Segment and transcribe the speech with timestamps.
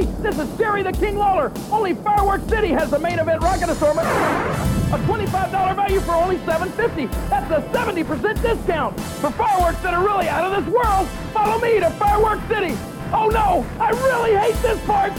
[0.00, 0.22] everybody.
[0.22, 1.52] This is Jerry the King Lawler.
[1.70, 4.06] Only Fireworks City has the main event rocket assortment.
[4.08, 7.10] A $25 value for only $7.50.
[7.28, 9.00] That's a 70% discount.
[9.00, 12.76] For fireworks that are really out of this world, follow me to Fireworks City.
[13.12, 15.12] Oh no, I really hate this part.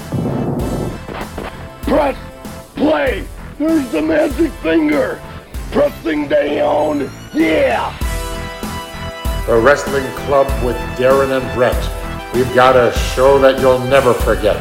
[1.83, 2.17] Press
[2.75, 3.27] play.
[3.57, 5.21] There's the magic finger.
[5.71, 7.09] Pressing down.
[7.33, 7.97] Yeah.
[9.45, 12.00] The Wrestling Club with Darren and Brett.
[12.33, 14.55] We've got a show that you'll never forget.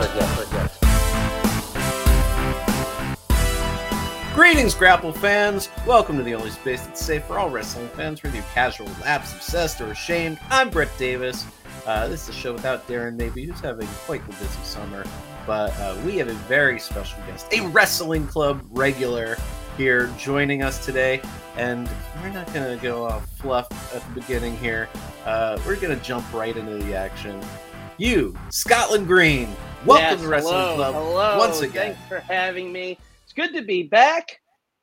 [4.34, 5.68] Greetings, Grapple fans!
[5.86, 9.36] Welcome to the only space that's safe for all wrestling fans, whether you're casual, lapsed,
[9.36, 10.40] obsessed, or ashamed.
[10.50, 11.46] I'm Brett Davis.
[11.86, 15.04] Uh, this is a show without Darren, maybe, who's having quite the busy summer.
[15.46, 19.36] But uh, we have a very special guest, a Wrestling Club regular
[19.76, 21.22] here joining us today.
[21.60, 21.90] And
[22.22, 24.88] we're not going to go off fluff at the beginning here.
[25.26, 27.38] Uh, we're going to jump right into the action.
[27.98, 29.46] You, Scotland Green,
[29.84, 31.36] welcome yes, to Wrestling hello, Club hello.
[31.38, 31.94] once again.
[31.94, 32.96] Thanks for having me.
[33.24, 34.40] It's good to be back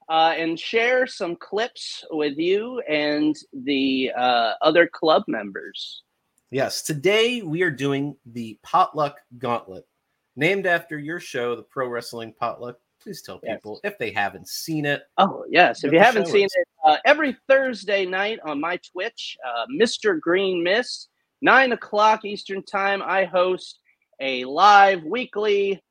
[0.07, 6.03] uh, and share some clips with you and the uh, other club members.
[6.51, 9.87] Yes, today we are doing the Potluck Gauntlet,
[10.35, 12.77] named after your show, the Pro Wrestling Potluck.
[13.07, 13.55] Please tell Yes.
[13.55, 15.03] people if they haven't seen it.
[15.17, 15.85] Oh, yes.
[15.85, 20.19] If you haven't seen it, uh, every Thursday night on my Twitch, uh, Mr.
[20.19, 21.07] Green Mist,
[21.41, 23.79] 9 o'clock Eastern Time, I host
[24.19, 25.81] a live weekly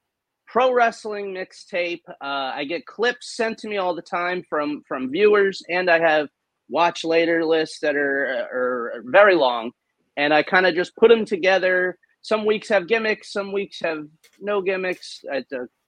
[0.47, 2.03] pro wrestling mixtape.
[2.09, 5.99] Uh, I get clips sent to me all the time from, from viewers, and I
[5.99, 6.29] have
[6.69, 9.71] watch later lists that are, are very long.
[10.19, 11.97] And I kind of just put them together.
[12.21, 14.07] Some weeks have gimmicks, some weeks have
[14.39, 15.25] no gimmicks.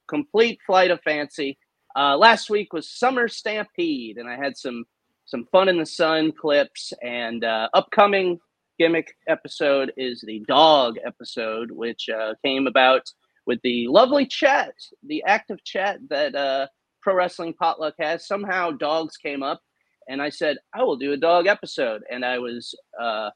[0.08, 1.58] Complete flight of fancy.
[1.96, 4.84] Uh, last week was Summer Stampede, and I had some
[5.24, 6.92] some fun in the sun clips.
[7.02, 8.38] And uh, upcoming
[8.78, 13.02] gimmick episode is the dog episode, which uh, came about
[13.46, 14.72] with the lovely chat,
[15.06, 16.66] the active chat that uh,
[17.02, 18.26] Pro Wrestling Potluck has.
[18.26, 19.60] Somehow dogs came up,
[20.08, 22.74] and I said I will do a dog episode, and I was.
[23.00, 23.30] Uh,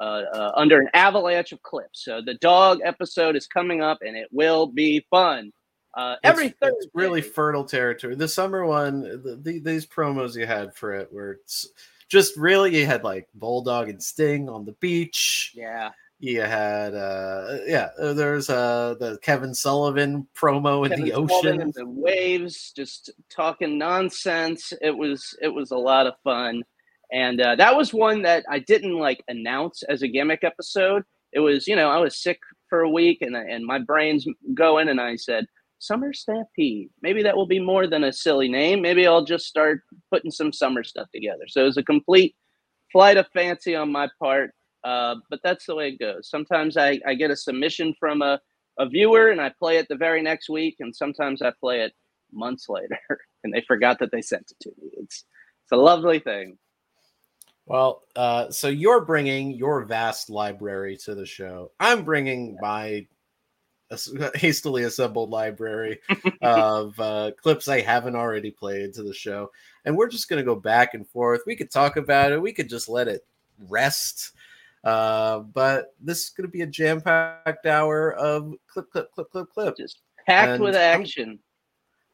[0.00, 2.04] uh, uh, under an avalanche of clips.
[2.04, 5.50] So the dog episode is coming up, and it will be fun.
[5.94, 8.14] Uh, every it's, Thursday, it's really fertile territory.
[8.14, 11.68] The summer one, the, the, these promos you had for it were it's
[12.08, 15.52] just really you had like Bulldog and Sting on the beach.
[15.54, 21.60] yeah, You had uh yeah, uh, there's uh the Kevin Sullivan promo in the ocean.
[21.60, 24.72] and the waves, just talking nonsense.
[24.80, 26.62] It was it was a lot of fun,
[27.12, 31.02] and uh, that was one that I didn't like announce as a gimmick episode.
[31.32, 34.88] It was you know I was sick for a week, and and my brain's going,
[34.88, 35.46] and I said
[35.78, 36.90] Summer Stampede.
[37.02, 38.82] Maybe that will be more than a silly name.
[38.82, 41.44] Maybe I'll just start putting some summer stuff together.
[41.46, 42.34] So it was a complete
[42.92, 44.50] flight of fancy on my part.
[44.84, 46.30] Uh, but that's the way it goes.
[46.30, 48.40] Sometimes I, I get a submission from a,
[48.78, 51.92] a viewer and I play it the very next week, and sometimes I play it
[52.32, 52.98] months later
[53.44, 54.90] and they forgot that they sent it to me.
[54.94, 55.24] It's
[55.64, 56.56] it's a lovely thing.
[57.66, 61.72] Well, uh, so you're bringing your vast library to the show.
[61.78, 63.06] I'm bringing my
[64.34, 66.00] hastily assembled library
[66.42, 69.50] of uh, clips I haven't already played to the show,
[69.84, 71.42] and we're just going to go back and forth.
[71.46, 72.40] We could talk about it.
[72.42, 73.26] We could just let it
[73.68, 74.32] rest.
[74.84, 79.52] Uh, but this is going to be a jam-packed hour of clip, clip, clip, clip,
[79.52, 79.76] clip.
[79.76, 81.38] Just packed And with I'm- action.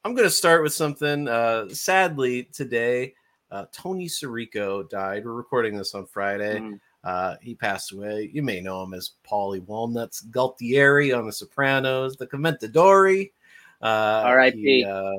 [0.06, 1.28] I'm going to start with something.
[1.28, 3.14] Uh, sadly, today,
[3.50, 5.24] uh, Tony Sirico died.
[5.24, 6.58] We're recording this on Friday.
[6.58, 6.78] Mm.
[7.04, 8.30] Uh, he passed away.
[8.32, 13.30] You may know him as Paulie Walnuts Gualtieri on The Sopranos, the Commentatore.
[13.82, 14.84] Uh, R.I.P..
[14.84, 15.12] uh,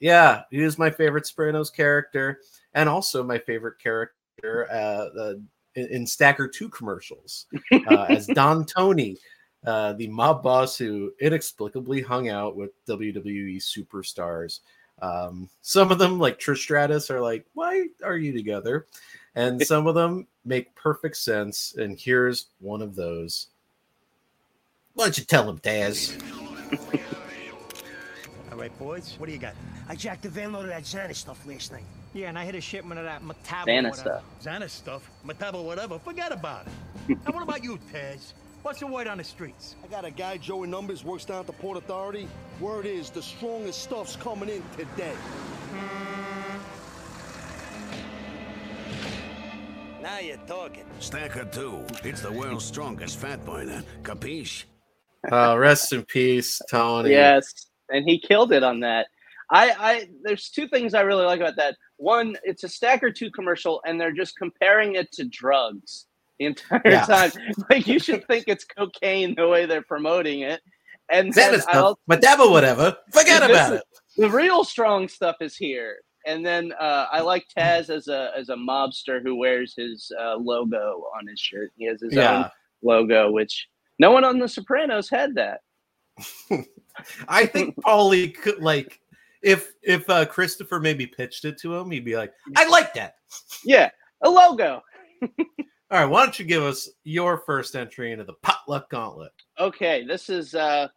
[0.00, 2.40] yeah, he was my favorite Sopranos character,
[2.74, 5.34] and also my favorite character uh, uh,
[5.74, 9.18] in, in Stacker Two commercials uh, as Don Tony,
[9.66, 14.60] uh, the mob boss who inexplicably hung out with WWE superstars.
[15.02, 18.86] Um, some of them, like Trish Stratus, are like, "Why are you together?"
[19.36, 21.74] And some of them make perfect sense.
[21.76, 23.48] And here's one of those.
[24.94, 26.18] Why don't you tell him, Taz?
[28.50, 29.54] All right, boys, what do you got?
[29.88, 31.84] I jacked the van load of that Xana stuff last night.
[32.14, 33.66] Yeah, and I hit a shipment of that Mataba.
[33.66, 34.22] Vanna whatever.
[34.40, 34.60] stuff.
[34.60, 35.98] Xana stuff, Mataba, whatever.
[35.98, 37.18] Forget about it.
[37.26, 38.32] now, what about you, Taz?
[38.62, 39.76] What's the word on the streets?
[39.84, 42.26] I got a guy, Joey Numbers, works down at the Port Authority.
[42.58, 45.14] Word is the strongest stuff's coming in today.
[50.06, 50.84] Now you're talking.
[51.00, 51.84] Stacker 2.
[52.04, 53.82] It's the world's strongest fat burner.
[54.04, 54.62] Capiche?
[55.32, 57.10] Uh, rest in peace, Tony.
[57.10, 57.52] Yes,
[57.90, 59.08] and he killed it on that.
[59.50, 61.74] I, I there's two things I really like about that.
[61.96, 66.06] One, it's a Stacker Two commercial, and they're just comparing it to drugs
[66.38, 67.04] the entire Yeah.
[67.04, 67.32] time.
[67.68, 70.60] Like you should think it's cocaine the way they're promoting it.
[71.10, 72.20] And That then is I'll, stuff.
[72.20, 72.96] Madaba, whatever.
[73.12, 73.84] Forget about is- it.
[74.18, 75.96] the real strong stuff is here.
[76.26, 80.36] And then uh, I like Taz as a as a mobster who wears his uh,
[80.36, 81.72] logo on his shirt.
[81.76, 82.46] He has his own
[82.82, 83.68] logo, which
[83.98, 85.60] no one on The Sopranos had that.
[87.28, 89.00] I think Paulie could like
[89.42, 93.14] if if uh, Christopher maybe pitched it to him, he'd be like, "I like that."
[93.64, 93.90] Yeah,
[94.22, 94.82] a logo.
[95.88, 99.30] All right, why don't you give us your first entry into the potluck gauntlet?
[99.60, 100.88] Okay, this is uh,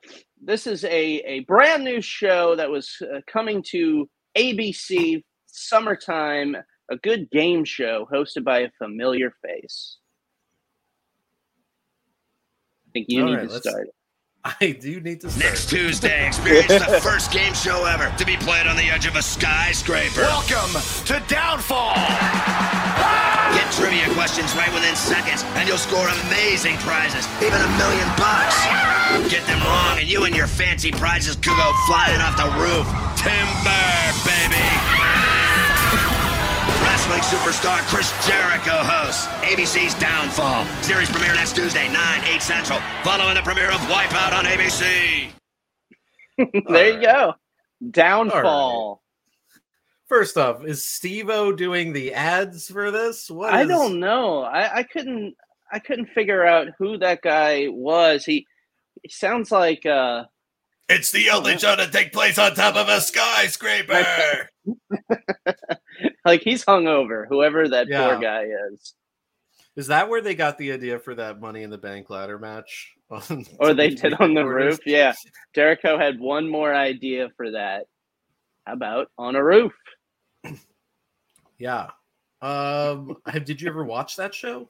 [0.42, 4.10] this is a a brand new show that was uh, coming to
[4.40, 6.56] ABC summertime.
[6.92, 9.98] A good game show hosted by a familiar face.
[12.88, 13.88] I think you All need right, to start.
[14.44, 15.46] I do need to start.
[15.46, 19.16] Next Tuesday, experience the first game show ever to be played on the edge of
[19.16, 20.22] a skyscraper.
[20.22, 21.94] Welcome to Downfall.
[23.54, 28.58] Get trivia questions right within seconds, and you'll score amazing prizes, even a million bucks.
[29.30, 33.09] Get them wrong, and you and your fancy prizes could go flying off the roof.
[33.20, 33.86] Timber,
[34.24, 34.64] baby.
[36.84, 40.66] Wrestling superstar Chris Jericho hosts ABC's Downfall.
[40.82, 45.30] Series premiere next Tuesday, 9, 8 Central, following the premiere of Wipeout on ABC.
[46.70, 47.34] there you go.
[47.92, 49.02] Downfall.
[50.08, 53.30] First off, is Steve-O doing the ads for this?
[53.30, 54.44] What I is- don't know.
[54.44, 55.36] I, I couldn't
[55.72, 58.24] I couldn't figure out who that guy was.
[58.26, 58.48] He,
[59.04, 60.24] he sounds like uh
[60.90, 64.50] It's the only show to take place on top of a skyscraper.
[66.26, 68.08] like he's hungover, whoever that Yeah.
[68.08, 68.96] poor guy is.
[69.76, 72.92] Is that where they got the idea for that Money in the Bank ladder match?
[73.60, 74.74] Or they did on the recorders?
[74.74, 74.80] roof.
[74.86, 75.14] Yeah.
[75.56, 77.86] Jericho had one more idea for that.
[78.66, 79.74] How about on a roof?
[81.58, 81.90] Yeah.
[82.42, 84.70] Um, have, did you ever watch that show?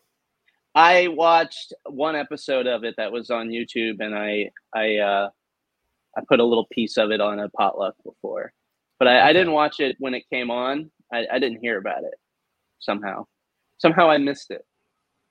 [0.76, 5.30] I watched one episode of it that was on YouTube and I I uh
[6.20, 8.52] I put a little piece of it on a potluck before.
[8.98, 10.92] But I, I didn't watch it when it came on.
[11.14, 12.16] I, I didn't hear about it
[12.80, 13.26] somehow.
[13.78, 14.66] Somehow I missed it.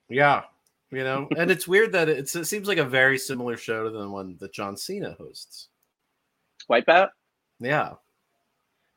[0.09, 0.43] Yeah.
[0.91, 3.89] You know, and it's weird that it's, it seems like a very similar show to
[3.91, 5.69] the one that John Cena hosts.
[6.69, 7.09] Wipeout?
[7.59, 7.93] Yeah.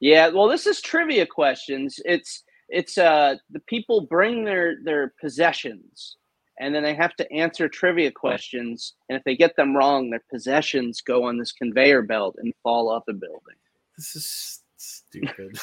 [0.01, 2.01] Yeah, well, this is trivia questions.
[2.05, 6.17] It's it's uh the people bring their their possessions
[6.63, 10.23] and then they have to answer trivia questions and if they get them wrong their
[10.31, 13.57] possessions go on this conveyor belt and fall off a building.
[13.99, 15.59] This is stupid.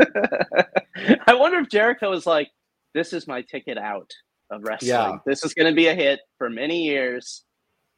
[1.26, 2.48] I wonder if Jericho is like
[2.94, 4.10] this is my ticket out
[4.50, 4.90] of wrestling.
[4.90, 5.18] Yeah.
[5.26, 7.44] This is going to be a hit for many years.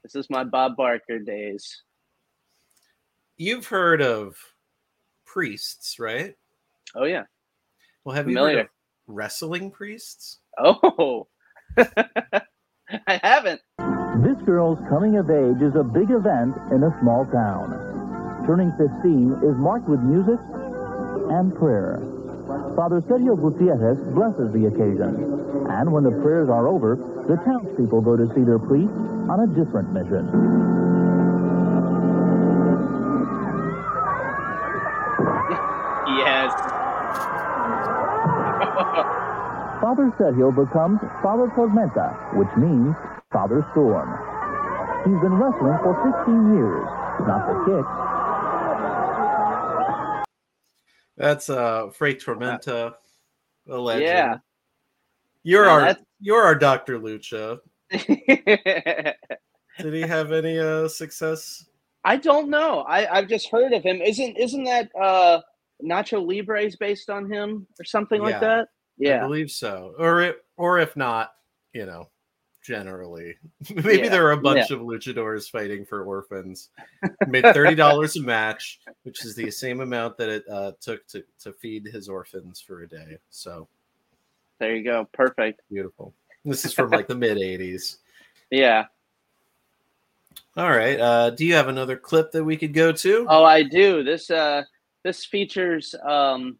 [0.02, 1.82] This is my Bob Barker days.
[3.36, 4.36] You've heard of
[5.26, 6.34] priests, right?
[6.96, 7.24] Oh yeah.
[8.04, 8.68] Well, have you heard of
[9.06, 10.38] wrestling priests?
[10.58, 11.28] Oh.
[11.78, 13.60] I haven't.
[14.22, 18.44] This girl's coming of age is a big event in a small town.
[18.46, 20.40] Turning 15 is marked with music
[21.30, 22.00] and prayer.
[22.74, 25.14] Father Sergio Gutierrez blesses the occasion.
[25.68, 26.96] And when the prayers are over,
[27.28, 28.92] the townspeople go to see their priest
[29.28, 30.67] on a different mission.
[39.88, 42.94] Father Sergio becomes Father Tormenta, which means
[43.32, 44.10] Father Storm.
[45.06, 45.94] He's been wrestling for
[46.26, 46.84] 15 years.
[47.26, 47.86] Not the kick,
[51.16, 52.96] That's uh Fray Tormenta,
[53.66, 54.04] a legend.
[54.04, 54.36] Yeah.
[55.42, 56.98] You're Yeah, our that's- you're our Dr.
[57.00, 57.60] Lucha.
[57.90, 59.16] Did
[59.94, 61.64] he have any uh success?
[62.04, 62.80] I don't know.
[62.80, 64.02] I, I've just heard of him.
[64.02, 65.40] Isn't isn't that uh
[65.82, 68.38] Nacho Libre is based on him or something like
[68.98, 69.24] Yeah.
[69.24, 69.94] I believe so.
[69.98, 71.34] Or it, or if not,
[71.72, 72.08] you know,
[72.64, 73.36] generally.
[73.74, 76.70] Maybe Yeah, there are a bunch of luchadors fighting for orphans.
[77.26, 81.24] Made thirty dollars a match, which is the same amount that it uh, took to,
[81.42, 83.18] to feed his orphans for a day.
[83.30, 83.68] So
[84.58, 85.08] There you go.
[85.12, 85.62] Perfect.
[85.70, 86.12] beautiful.
[86.44, 87.96] This is from like the mid '80s.
[88.50, 88.86] Yeah.
[90.56, 90.98] All right.
[90.98, 93.26] Uh, do you have another clip that we could go to?
[93.28, 94.02] Oh, I do.
[94.02, 94.62] This uh
[95.04, 96.56] this features um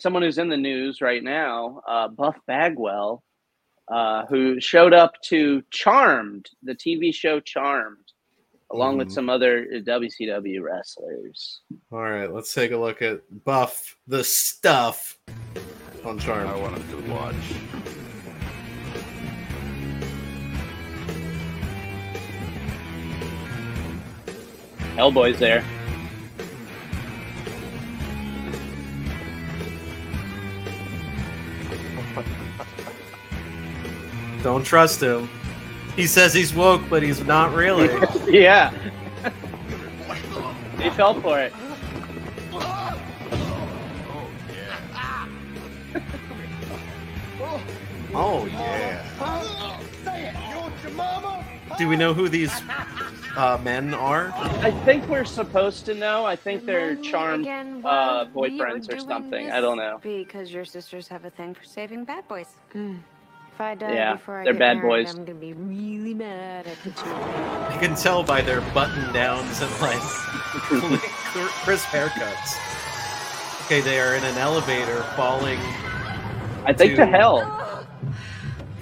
[0.00, 3.22] someone who's in the news right now, uh Buff Bagwell,
[3.88, 8.12] uh, who showed up to Charmed, the TV show Charmed,
[8.72, 9.12] along with Mhm.
[9.12, 11.60] some other WCW wrestlers.
[11.92, 12.32] All right.
[12.32, 15.18] Let's take a look at Buff the Stuff
[16.04, 16.48] on Charm.
[16.48, 17.34] I wanted to watch.
[24.96, 25.62] Hellboy's there.
[34.46, 35.28] Don't trust him.
[35.96, 37.88] He says he's woke, but he's not really.
[38.28, 38.72] yeah.
[40.80, 41.52] He fell for it.
[48.14, 49.02] Oh yeah.
[51.76, 52.52] Do we know who these
[53.36, 54.32] uh, men are?
[54.36, 56.24] I think we're supposed to know.
[56.24, 59.50] I think they're charmed uh, well, we are boyfriends or something.
[59.50, 59.98] I don't know.
[60.00, 62.54] Because your sisters have a thing for saving bad boys.
[63.56, 65.14] If I die Yeah, before I they're get bad married, boys.
[65.14, 67.72] I'm gonna be really mad at the two you.
[67.72, 69.98] You can tell by their button downs and like
[71.64, 72.58] crisp haircuts.
[73.64, 75.58] Okay, they are in an elevator falling.
[76.66, 77.86] I think to hell.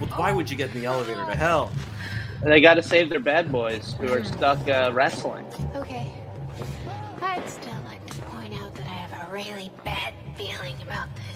[0.01, 1.71] Well, why would you get in the elevator to hell?
[2.43, 5.47] They got to save their bad boys who are stuck uh, wrestling.
[5.77, 6.11] Okay.
[7.23, 11.34] I'd still like to point out that I have a really bad feeling about this.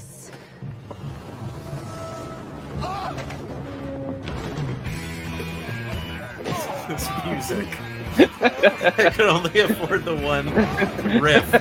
[6.88, 7.68] This music.
[8.40, 10.46] I could only afford the one
[11.20, 11.52] riff.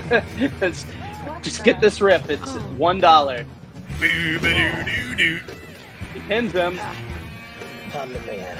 [0.41, 0.85] It's-
[1.41, 2.29] just get this rip.
[2.29, 3.45] It's one dollar.
[3.99, 4.37] He
[6.27, 6.79] pins him.
[7.93, 8.57] I'm the man.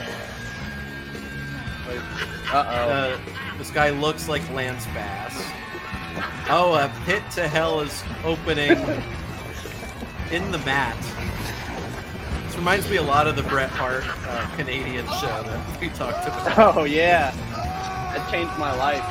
[2.52, 3.18] Uh Uh,
[3.58, 5.52] this guy looks like Lance Bass.
[6.50, 8.72] Oh, a pit to hell is opening
[10.32, 10.96] in the mat.
[12.58, 16.76] Reminds me a lot of the Bret Hart uh, Canadian show that we talked about.
[16.78, 16.84] oh.
[16.84, 17.32] Yeah.
[18.12, 19.04] That changed my life.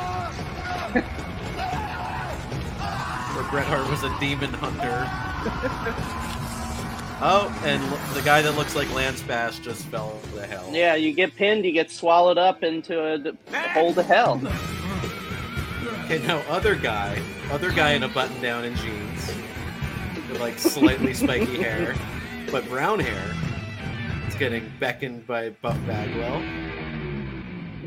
[3.35, 5.05] where Bret Hart was a demon hunter.
[7.21, 10.67] oh, and l- the guy that looks like Lance Bass just fell to hell.
[10.71, 13.31] Yeah, you get pinned, you get swallowed up into a d-
[13.73, 14.41] hole to hell.
[16.05, 19.27] Okay, now other guy, other guy in a button down and jeans,
[20.29, 21.95] with like slightly spiky hair,
[22.51, 23.35] but brown hair.
[24.25, 26.41] It's getting beckoned by Buff Bagwell.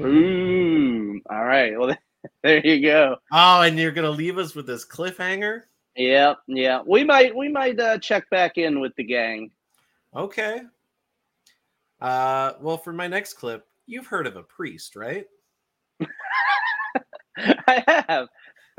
[0.05, 1.21] Ooh.
[1.31, 1.79] All right.
[1.79, 1.97] Well,
[2.43, 3.17] there you go.
[3.33, 5.63] Oh, and you're gonna leave us with this cliffhanger?
[5.97, 6.83] Yeah, yeah.
[6.87, 9.51] We might we might uh, check back in with the gang.
[10.15, 10.63] Okay.
[12.01, 15.27] Uh, well, for my next clip, you've heard of a priest, right?
[17.37, 18.29] I have.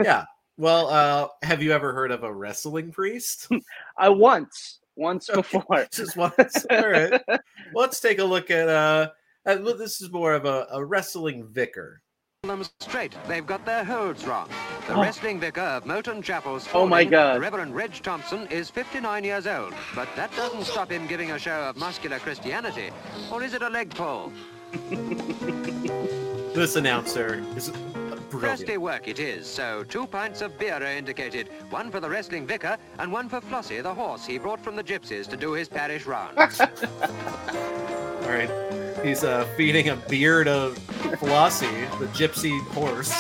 [0.04, 0.26] Yeah.
[0.58, 3.48] Well, uh, have you ever heard of a wrestling priest?
[3.98, 5.88] I once once before.
[5.92, 6.66] Just once.
[6.70, 7.22] All right.
[7.74, 9.10] Let's take a look at uh,
[9.46, 12.02] at, this is more of a, a wrestling vicar.
[12.44, 13.14] them straight.
[13.28, 14.50] They've got their holds wrong.
[14.88, 15.02] The Oh.
[15.02, 17.40] wrestling vicar of Moton Chapel's Oh, my God.
[17.42, 21.60] Reverend Reg Thompson, is 59 years old, but that doesn't stop him giving a show
[21.70, 22.90] of muscular Christianity.
[23.32, 24.32] Or is it a leg pull?
[26.54, 27.72] This announcer is
[28.40, 31.50] Thirsty work it is, so two pints of beer are indicated.
[31.70, 34.84] One for the wrestling vicar, and one for Flossie, the horse he brought from the
[34.84, 36.62] gypsies to do his parish rounds.
[36.62, 36.68] All
[38.30, 38.50] right.
[39.04, 40.78] He's uh, feeding a beard of
[41.20, 43.12] Flossie, the gypsy horse.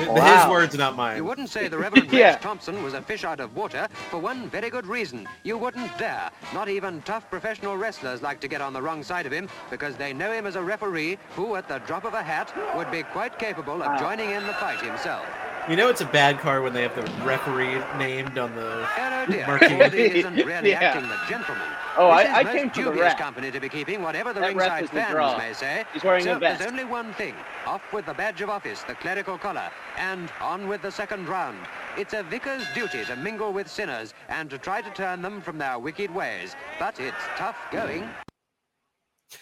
[0.00, 0.50] His Wow.
[0.50, 1.16] words, not mine.
[1.16, 2.30] You wouldn't say the Reverend Yeah.
[2.30, 5.28] Rex Thompson was a fish out of water for one very good reason.
[5.42, 6.30] You wouldn't dare.
[6.54, 9.96] Not even tough professional wrestlers like to get on the wrong side of him because
[9.96, 13.02] they know him as a referee who, at the drop of a hat, would be
[13.02, 15.24] quite capable of joining in the fight himself.
[15.70, 19.26] You know it's a bad car when they have the referee named on the Oh
[19.46, 20.18] marquee.
[20.18, 20.80] Isn't really Yeah.
[20.82, 21.62] acting the gentleman.
[21.96, 23.18] Oh, I- I is most came for the dubious ref.
[23.18, 25.84] company to be keeping, whatever the That ringside is the fans may say.
[25.92, 26.58] He's wearing so a vest.
[26.58, 27.36] there's only one thing.
[27.66, 31.58] Off with the badge of office, the clerical collar, and on with the second round.
[31.96, 35.56] It's a vicar's duty to mingle with sinners and to try to turn them from
[35.58, 36.56] their wicked ways.
[36.80, 38.08] But it's tough going.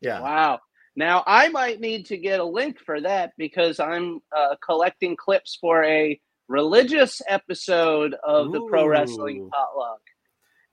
[0.00, 0.20] yeah.
[0.20, 0.60] Wow.
[0.96, 5.58] Now I might need to get a link for that because I'm uh, collecting clips
[5.60, 9.50] for a religious episode of the Pro Wrestling Ooh.
[9.52, 10.00] Potluck,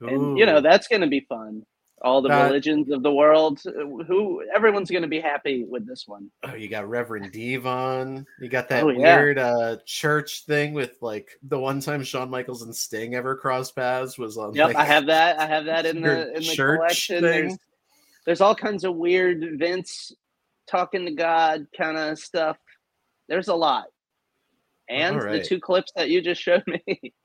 [0.00, 1.64] and you know that's going to be fun.
[2.04, 3.70] All the That- religions of the world, uh,
[4.04, 6.32] who everyone's going to be happy with this one.
[6.42, 8.26] Oh, you got Reverend Devon.
[8.40, 9.16] You got that Oh, yeah.
[9.16, 13.76] weird uh, church thing with like the one time Shawn Michaels and Sting ever crossed
[13.76, 14.52] paths was on.
[14.52, 15.38] Yep, like, I have that.
[15.38, 17.20] I have that in the in the church collection.
[17.22, 17.48] thing.
[17.48, 17.58] There's
[18.24, 20.12] there's all kinds of weird Vince
[20.66, 22.56] talking to God kind of stuff.
[23.28, 23.86] There's a lot,
[24.88, 27.12] and the two clips that you just showed me.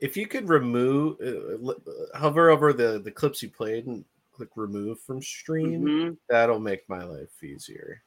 [0.00, 4.02] If you could remove, uh, hover over the the clips you played and
[4.32, 6.16] click remove from stream, Mhm.
[6.26, 8.02] that'll make my life easier.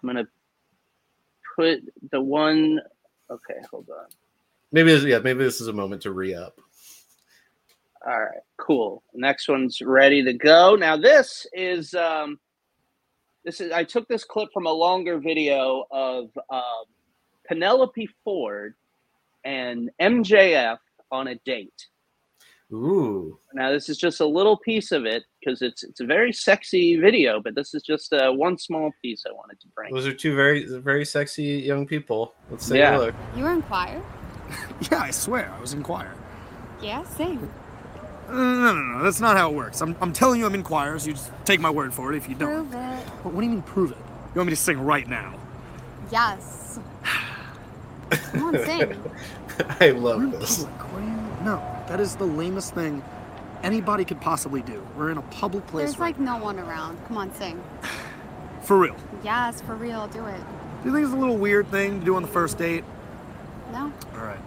[0.00, 0.28] I'm gonna
[1.56, 1.80] put
[2.12, 2.80] the one.
[3.28, 4.06] Okay, hold on.
[4.70, 6.60] Maybe this, yeah, maybe this is a moment to re up.
[8.08, 9.02] All right, cool.
[9.14, 10.76] Next one's ready to go.
[10.76, 12.38] Now this is um,
[13.44, 16.84] this is I took this clip from a longer video of um,
[17.48, 18.74] Penelope Ford
[19.44, 20.78] and MJF
[21.10, 21.86] on a date.
[22.72, 23.38] Ooh.
[23.54, 26.96] Now this is just a little piece of it because it's it's a very sexy
[27.00, 29.92] video, but this is just uh, one small piece I wanted to bring.
[29.94, 32.34] Those are two very very sexy young people.
[32.50, 32.98] Let's take Yeah.
[32.98, 33.14] a look.
[33.36, 34.00] You were in choir?
[34.92, 36.14] Yeah, I swear, I was in choir.
[36.80, 37.50] Yeah, same.
[38.28, 39.80] No, no, no, that's not how it works.
[39.80, 42.16] I'm, I'm telling you I'm in choir, so you just take my word for it
[42.16, 42.68] if you don't.
[42.68, 42.98] Prove it.
[43.22, 43.98] What, what do you mean prove it?
[43.98, 45.34] You want me to sing right now?
[46.10, 46.78] Yes.
[48.10, 49.02] Come on, sing.
[49.80, 50.64] I love this.
[50.64, 53.02] What do you No, that is the lamest thing
[53.62, 54.86] anybody could possibly do.
[54.96, 56.98] We're in a public place There's right like no one around.
[57.06, 57.62] Come on, sing.
[58.62, 58.96] For real.
[59.22, 60.08] Yes, for real.
[60.08, 60.40] Do it.
[60.82, 62.82] Do you think it's a little weird thing to do on the first date?
[63.70, 63.92] No?
[64.14, 64.40] All right.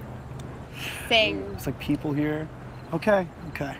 [1.07, 1.49] Sing.
[1.55, 2.45] It's like people here.
[2.91, 3.75] Okay, okay.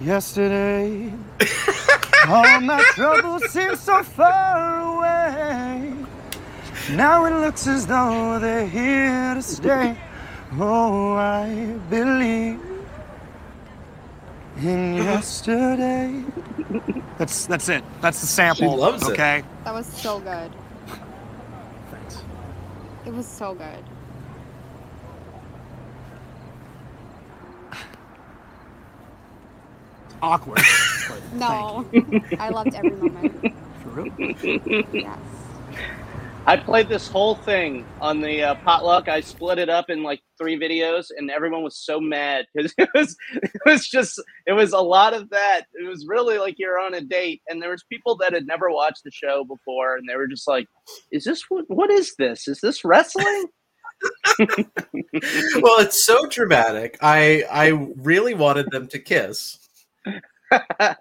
[0.00, 1.12] Yesterday,
[2.26, 5.94] all my troubles seem so far away.
[6.92, 9.96] Now it looks as though they're here to stay.
[10.58, 12.60] Oh, I believe
[14.58, 16.24] in yesterday.
[17.18, 17.84] That's that's it.
[18.00, 18.70] That's the sample.
[18.72, 19.12] She loves it.
[19.12, 19.42] okay.
[19.64, 20.52] That was so good.
[21.90, 22.22] Thanks.
[23.04, 23.84] It was so good.
[30.22, 30.60] Awkward.
[31.32, 31.84] No.
[32.38, 33.54] I loved every moment.
[33.82, 34.86] For real?
[34.92, 35.18] Yes.
[36.48, 39.08] I played this whole thing on the uh, potluck.
[39.08, 42.88] I split it up in like three videos, and everyone was so mad because it
[42.94, 45.62] was it was just it was a lot of that.
[45.74, 48.70] It was really like you're on a date, and there was people that had never
[48.70, 50.68] watched the show before, and they were just like,
[51.10, 51.64] "Is this what?
[51.66, 52.46] What is this?
[52.46, 53.46] Is this wrestling?"
[54.38, 56.96] well, it's so dramatic.
[57.02, 59.58] I I really wanted them to kiss.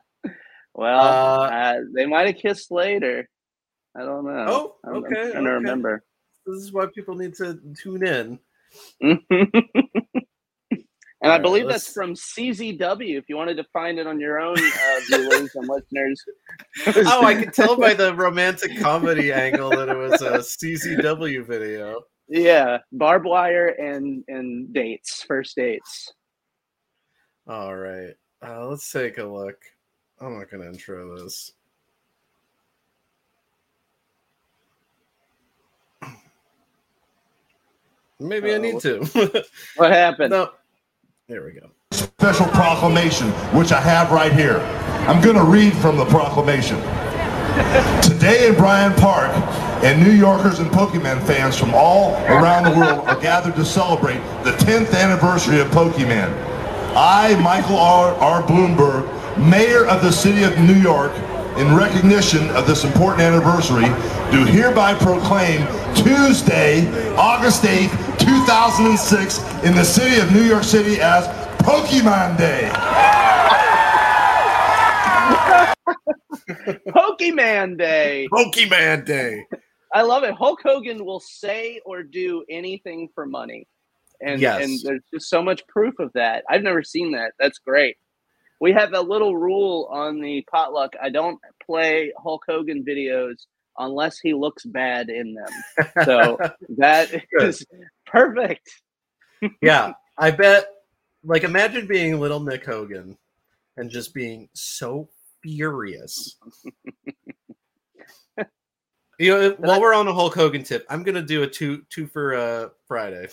[0.78, 3.30] Well, Uh, uh, they might have kissed later.
[3.98, 4.46] I don't know.
[4.48, 5.32] Oh, I'm- I'm okay.
[5.32, 6.04] to remember.
[6.46, 8.40] This is why people need to tune in.
[9.02, 9.22] and
[11.24, 13.18] I believe let's- that's from CZW.
[13.18, 16.22] If you wanted to find it on your own, uh, viewers and listeners.
[17.08, 22.02] Oh, I could tell by the romantic comedy angle that it was a CZW video.
[22.28, 26.12] Yeah, barbed wire and and dates, first dates.
[27.48, 28.14] All right,
[28.48, 29.58] uh, let's take a look.
[30.20, 31.54] I'm not going to intro this.
[38.20, 39.44] Maybe I need to.
[39.76, 40.32] what happened?
[40.32, 40.52] No.
[41.28, 41.72] There we go.
[41.92, 44.60] special proclamation, which I have right here.
[45.08, 46.78] I'm going to read from the proclamation.
[48.02, 49.32] Today in Bryant Park,
[49.84, 54.18] and New Yorkers and Pokemon fans from all around the world are gathered to celebrate
[54.44, 56.55] the 10th anniversary of Pokemon.
[56.96, 58.14] I, Michael R.
[58.16, 58.42] R.
[58.44, 59.06] Bloomberg,
[59.38, 61.12] Mayor of the City of New York,
[61.58, 63.86] in recognition of this important anniversary,
[64.32, 71.28] do hereby proclaim Tuesday, August 8th, 2006, in the city of New York City as
[71.60, 72.70] Pokemon Day.
[76.90, 78.28] Pokemon Day.
[78.32, 79.46] Pokemon Day.
[79.94, 80.34] I love it.
[80.34, 83.68] Hulk Hogan will say or do anything for money.
[84.22, 84.64] And Yes.
[84.64, 86.44] and there's just so much proof of that.
[86.50, 87.34] I've never seen that.
[87.40, 87.98] That's great.
[88.62, 90.94] We have a little rule on the potluck.
[91.02, 93.36] I don't play Hulk Hogan videos
[93.78, 95.94] unless he looks bad in them.
[96.06, 96.38] So
[96.78, 97.66] that is
[98.06, 98.70] perfect.
[99.62, 100.68] yeah, I bet.
[101.24, 103.18] Like, imagine being little Nick Hogan
[103.78, 105.10] and just being so
[105.44, 106.38] furious.
[109.20, 112.08] you know, while we're on a Hulk Hogan tip, I'm gonna do a two two
[112.08, 113.28] for uh, Friday.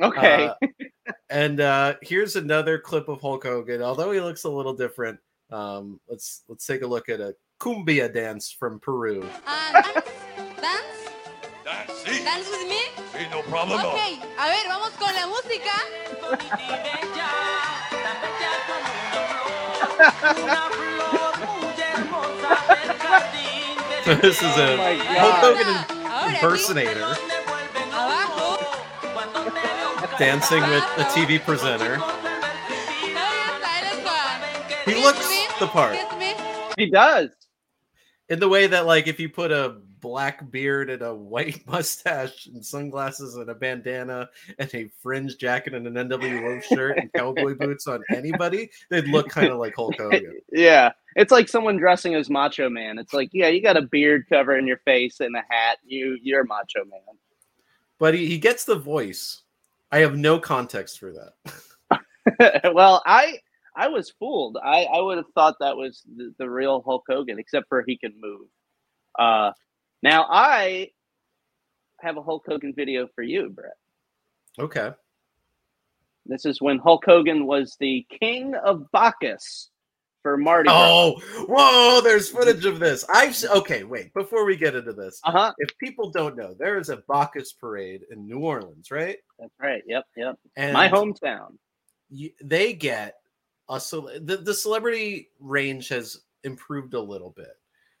[0.00, 0.48] Okay.
[0.48, 0.54] Uh,
[1.30, 3.82] and uh, here's another clip of Hulk Hogan.
[3.82, 5.18] Although he looks a little different,
[5.50, 9.24] um, let's let's take a look at a cumbia dance from Peru.
[9.46, 9.94] Uh, dance,
[11.64, 12.82] dance, dance with me.
[13.12, 13.84] Sí, no problem.
[13.86, 15.72] Okay, a ver, vamos con la música.
[24.20, 24.78] this is a Oh
[25.18, 25.56] Hulk God.
[25.56, 25.76] Hogan
[26.10, 27.41] Ahora impersonator Abajo.
[30.18, 31.96] Dancing with a TV presenter.
[34.84, 35.96] He looks the part.
[36.76, 37.30] He does.
[38.28, 42.46] In the way that, like, if you put a black beard and a white mustache
[42.46, 47.54] and sunglasses and a bandana and a fringe jacket and an NWO shirt and cowboy
[47.54, 50.40] boots on anybody, they'd look kind of like Hulk Hogan.
[50.52, 50.92] Yeah.
[51.14, 52.98] It's like someone dressing as Macho Man.
[52.98, 55.78] It's like, yeah, you got a beard covering your face and a hat.
[55.84, 57.00] You you're Macho Man.
[57.98, 59.41] But he, he gets the voice.
[59.92, 62.72] I have no context for that.
[62.74, 63.38] well, I
[63.76, 64.56] I was fooled.
[64.62, 67.96] I, I would have thought that was the, the real Hulk Hogan, except for he
[67.98, 68.48] can move.
[69.18, 69.52] Uh,
[70.02, 70.88] now I
[72.00, 73.76] have a Hulk Hogan video for you, Brett.
[74.58, 74.90] Okay.
[76.24, 79.70] This is when Hulk Hogan was the king of Bacchus
[80.22, 80.68] for Marty.
[80.70, 82.00] Oh, whoa!
[82.00, 83.04] There's footage of this.
[83.12, 83.84] I've okay.
[83.84, 85.52] Wait, before we get into this, uh-huh.
[85.58, 89.18] if people don't know, there is a Bacchus parade in New Orleans, right?
[89.38, 89.82] That's right.
[89.86, 90.38] Yep, yep.
[90.56, 91.56] And My hometown.
[92.10, 93.16] you, they get
[93.68, 97.54] a the, the celebrity range has improved a little bit,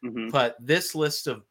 [0.04, 0.30] Mhm.
[0.30, 1.42] but this list of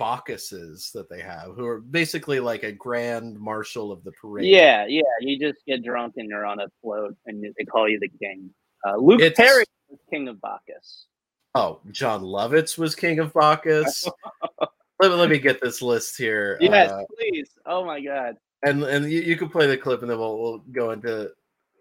[0.00, 4.46] Bacchuses that they have, who are basically like a grand marshal of the parade.
[4.46, 5.02] Yeah, yeah.
[5.20, 8.50] You just get drunk and you're on a float, and they call you the king.
[8.86, 9.64] Uh, Luke It's- Perry
[10.10, 11.06] king of Bacchus.
[11.54, 14.06] Oh, Jon Lovitz was king of Bacchus.
[15.00, 16.58] let, me, let me get this list here.
[16.60, 17.50] Yes, uh, please.
[17.64, 18.36] Oh my God.
[18.62, 21.30] and and you, you can play the clip, and then we'll, we'll go into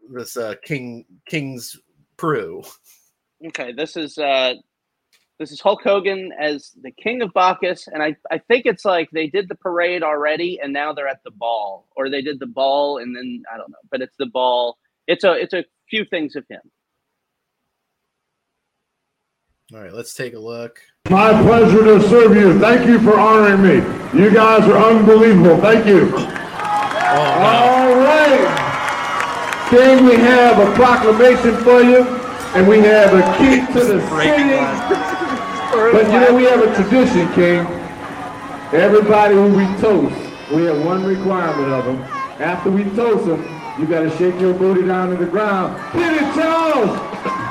[0.10, 1.78] this uh, King King's
[2.18, 2.64] Peru.
[3.46, 4.54] Okay, this is uh
[5.38, 9.10] this is Hulk Hogan as the king of Bacchus, and I, I think it's like
[9.12, 12.46] they did the parade already, and now they're at the ball, or they did the
[12.46, 14.78] ball, and then I don't know, but it's the ball.
[15.08, 16.62] It's a it's a few things of him.
[19.76, 20.80] All right, let's take a look.
[21.10, 22.58] My pleasure to serve you.
[22.62, 23.76] Thank you for honoring me.
[24.18, 25.60] You guys are unbelievable.
[25.60, 26.14] Thank you.
[26.16, 26.22] Oh,
[27.44, 29.68] All right.
[29.70, 32.06] King, we have a proclamation for you,
[32.56, 35.12] and we have a key to the city.
[35.92, 37.68] But you know, we have a tradition, King.
[38.72, 40.16] Everybody who we toast,
[40.54, 41.98] we have one requirement of them.
[42.42, 43.44] After we toast them,
[43.78, 45.78] you got to shake your booty down to the ground.
[45.92, 47.45] Hit it, Charles!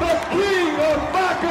[0.00, 1.48] Oh, king of Bacchus.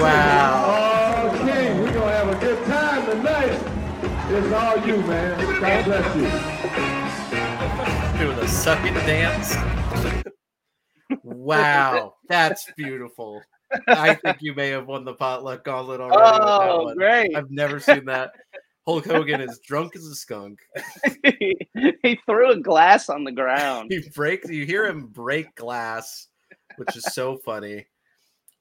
[0.00, 0.54] Wow.
[0.66, 1.80] Oh, king.
[1.80, 3.58] We're going to have a good time tonight.
[4.30, 5.60] It's all you, man.
[5.60, 6.53] God bless you.
[8.18, 9.54] Doing a suck it dance.
[11.22, 13.42] wow, that's beautiful.
[13.88, 16.38] I think you may have won the potluck gauntlet already.
[16.40, 17.34] Oh, great.
[17.34, 18.32] I've never seen that.
[18.86, 20.60] Hulk Hogan is drunk as a skunk.
[21.24, 23.90] he threw a glass on the ground.
[23.90, 24.48] He breaks.
[24.48, 26.28] You hear him break glass,
[26.76, 27.86] which is so funny.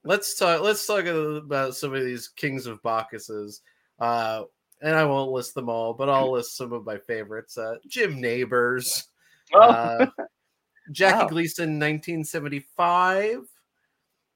[0.04, 0.62] Let's talk.
[0.62, 3.60] Let's talk about some of these kings of Bacchuses.
[4.00, 4.44] Uh,
[4.82, 7.58] and I won't list them all, but I'll list some of my favorites.
[7.58, 9.08] Uh, Jim Nabors,
[9.54, 10.06] uh,
[10.92, 11.28] Jackie Wow.
[11.28, 13.40] Gleason, 1975.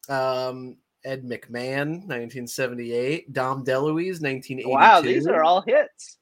[0.09, 3.33] Um, Ed McMahon, 1978.
[3.33, 4.69] Dom DeLuise, 1982.
[4.69, 6.17] Wow, these are all hits.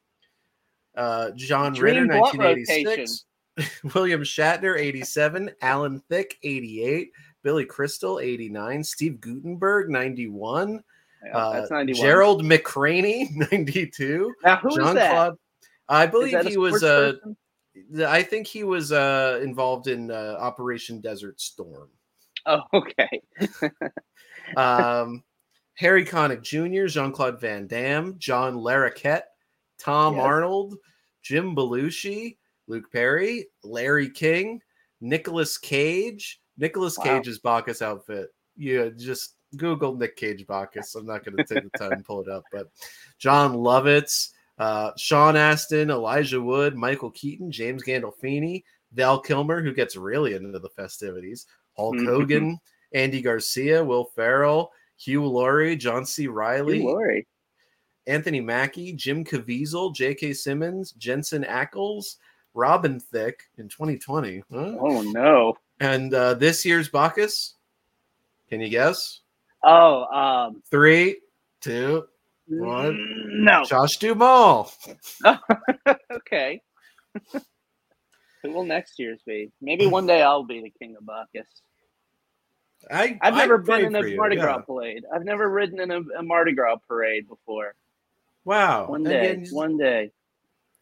[0.96, 3.26] Uh, John Dream Ritter, 1986.
[3.96, 5.52] William Shatner, 87.
[5.62, 7.12] Alan Thicke, 88.
[7.44, 8.84] Billy Crystal, 89.
[8.84, 10.84] Steve Guttenberg, 91.
[11.26, 12.00] Yeah, that's 91.
[12.00, 14.34] Uh, Gerald McRaney, 92.
[14.44, 15.34] Now, who is that?
[15.88, 17.38] I Is believe a he was uh, person?
[18.06, 21.90] I think he was uh, involved in uh, Operation Desert Storm.
[22.48, 23.24] Oh, okay.
[24.56, 25.24] um,
[25.74, 29.24] Harry Connick Jr., Jean Claude Van Damme, John Larroquette,
[29.80, 30.24] Tom Yes.
[30.24, 30.76] Arnold,
[31.24, 34.62] Jim Belushi, Luke Perry, Larry King,
[35.02, 36.40] Nicolas Cage.
[36.56, 37.04] Nicolas Wow.
[37.06, 38.30] Cage's Bacchus outfit.
[38.56, 40.94] Yeah, just Google Nick Cage Bacchus.
[40.94, 42.70] I'm not going to take the time to pull it up, but
[43.18, 48.64] Jon Lovitz, uh, Sean Astin, Elijah Wood, Michael Keaton, James Gandolfini,
[48.94, 52.06] Val Kilmer, who gets really into the festivities, Hulk Mhm.
[52.06, 52.60] Hogan,
[52.94, 56.28] Andy Garcia, Will Ferrell, Hugh Laurie, John C.
[56.28, 57.28] Reilly, Laurie.
[58.08, 60.34] Anthony Mackie, Jim Caviezel, J.K.
[60.34, 62.16] Simmons, Jensen Ackles,
[62.54, 64.44] Robin Thicke in 2020.
[64.52, 64.78] Huh?
[64.80, 65.58] Oh no.
[65.82, 67.56] And uh, this year's Bacchus,
[68.50, 69.20] can you guess?
[69.64, 71.20] Oh, um, Three,
[71.60, 72.06] two,
[72.48, 72.94] one.
[72.94, 73.64] Mm, no.
[73.64, 74.72] Josh Duhamel.
[76.12, 76.62] okay.
[78.44, 79.52] Who will next year's be?
[79.62, 81.48] Maybe one day I'll be the king of Bacchus.
[82.92, 84.44] I, I've never I'd been in a you, Mardi yeah.
[84.44, 85.06] Gras parade.
[85.12, 87.74] I've never ridden in a, a Mardi Gras parade before.
[88.44, 88.88] Wow.
[88.88, 89.32] One day.
[89.32, 90.12] Again, one day.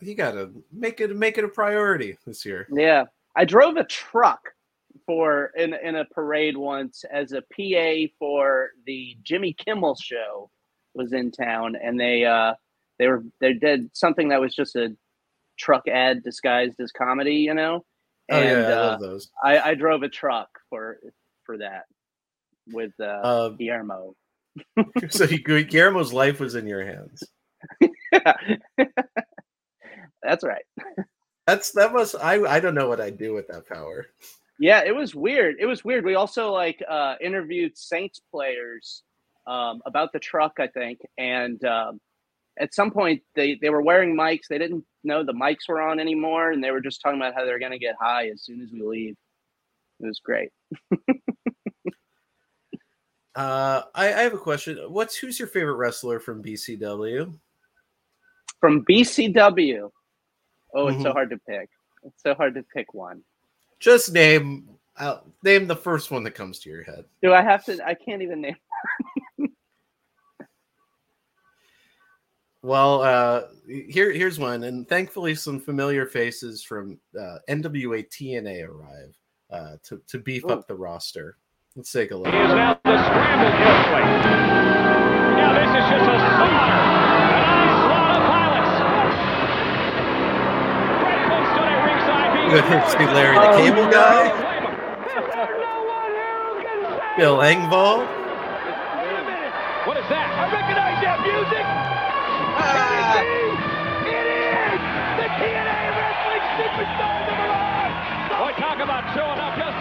[0.02, 2.68] you gotta make it make it a priority this year.
[2.72, 3.06] Yeah.
[3.36, 4.54] I drove a truck
[5.06, 10.50] for in in a parade once as a PA for the Jimmy Kimmel show
[10.96, 12.54] was in town and they uh
[13.00, 14.96] they were they did something that was just a
[15.58, 17.84] truck ad disguised as comedy, you know?
[18.32, 19.30] Oh, yeah, And, I uh, love those.
[19.44, 20.98] I, I drove a truck for
[21.46, 21.84] for that
[22.72, 24.16] with uh, Uh, Guillermo.
[25.10, 27.24] so you, Guillermo's life was in your hands.
[30.22, 30.64] That's right.
[31.48, 34.06] That's that was I I don't know what I'd do with that power.
[34.60, 35.56] Yeah, it was weird.
[35.60, 36.06] It was weird.
[36.06, 39.04] We also like uh, interviewed Saints players
[39.48, 42.00] um, about the truck, I think, and um,
[42.60, 44.48] at some point they they were wearing mics.
[44.50, 47.46] They didn't know the mics were on anymore, and they were just talking about how
[47.46, 49.16] they're going to get high as soon as we leave.
[50.00, 50.50] It was great.
[53.36, 54.78] Uh, I, I have a question.
[54.90, 57.34] What's who's your favorite wrestler from BCW?
[58.60, 59.90] From BCW.
[60.76, 61.14] Oh, it's so Mhm.
[61.14, 61.68] hard to pick.
[62.04, 63.24] It's so hard to pick one.
[63.80, 67.06] Just name uh, name the first one that comes to your head.
[67.24, 67.84] Do I have to?
[67.84, 68.56] I can't even name.
[72.64, 79.14] Well, uh, here here's one, and thankfully some familiar faces from uh, NWA TNA arrive
[79.52, 81.36] uh, to to beef up the roster.
[81.76, 82.28] Let's take a look.
[82.28, 84.00] He is now the scramble play.
[85.36, 86.80] Now this is just a slaughter.
[87.36, 88.80] An onslaught of violence.
[91.04, 92.48] Red Bull stood at ringside being
[92.88, 94.24] see Larry the Cable Guy,
[97.18, 98.23] Bill Engvall.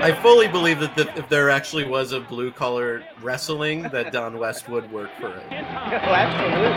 [0.02, 4.36] I fully believe that the, if there actually was a blue collar wrestling, that Don
[4.36, 5.44] West would work for it.
[5.52, 6.74] Oh, absolutely.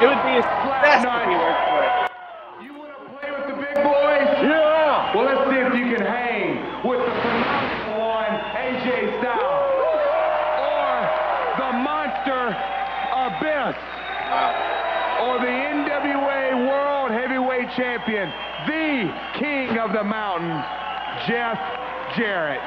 [0.00, 1.92] It would be a success if he worked for it.
[3.58, 4.32] Big boys?
[4.40, 5.12] Yeah.
[5.14, 9.92] Well, let's see if you can hang with the phenomenal one, AJ Styles.
[10.64, 11.04] Or
[11.60, 12.56] the monster
[13.12, 13.76] Abyss.
[15.20, 17.10] Or the NWA World
[17.68, 18.32] Heavyweight Champion,
[18.66, 20.50] the King of the Mountain,
[21.26, 21.58] Jeff
[22.16, 22.60] Jarrett.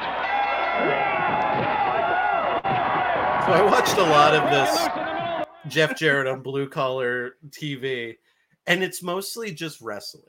[3.44, 8.16] So I watched a lot of this Jeff Jarrett on blue collar TV,
[8.66, 10.24] and it's mostly just wrestling.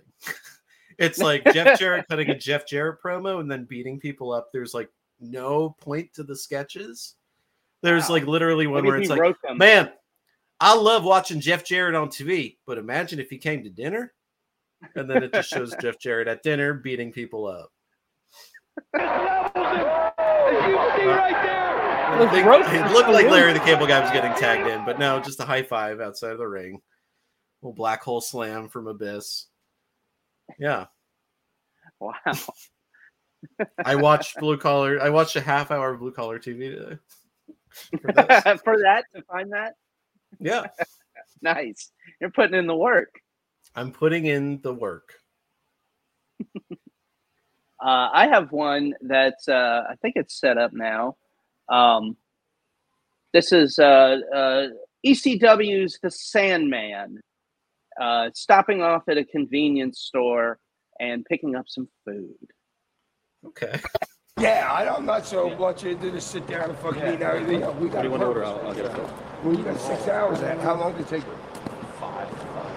[0.97, 4.49] it's like Jeff Jarrett cutting a Jeff Jarrett promo and then beating people up.
[4.51, 7.15] There's like no point to the sketches.
[7.81, 9.91] There's like literally one where it's like, man,
[10.59, 14.13] I love watching Jeff Jarrett on TV, but imagine if he came to dinner.
[14.95, 17.71] And then it just shows Jeff Jarrett at dinner beating people up.
[22.31, 25.39] Think it looked like Larry the Cable Guy was getting tagged in, but no, just
[25.39, 26.79] a high five outside of the ring.
[27.61, 29.47] Little black hole slam from Abyss.
[30.59, 30.85] Yeah.
[31.99, 32.13] Wow.
[33.83, 35.01] I watched blue collar.
[35.01, 36.97] I watched a half hour of blue collar TV today.
[38.63, 39.75] for that to find that.
[40.39, 40.67] Yeah.
[41.41, 41.91] nice.
[42.19, 43.19] You're putting in the work.
[43.75, 45.13] I'm putting in the work.
[47.83, 51.17] Uh, I have one that uh, I think it's set up now.
[51.67, 52.15] Um,
[53.33, 54.67] this is uh, uh,
[55.05, 57.19] ECW's The Sandman,
[57.99, 60.59] uh, stopping off at a convenience store
[60.97, 62.29] and picking up some food.
[63.47, 63.79] Okay.
[64.39, 67.79] Yeah, I, I'm not so much into to sit down and fucking eat everything.
[67.79, 68.43] We got do you want to order?
[68.43, 68.91] I'll, I'll get it.
[69.43, 70.39] Well, you got six hours.
[70.39, 70.59] Then.
[70.59, 71.23] How long did it take?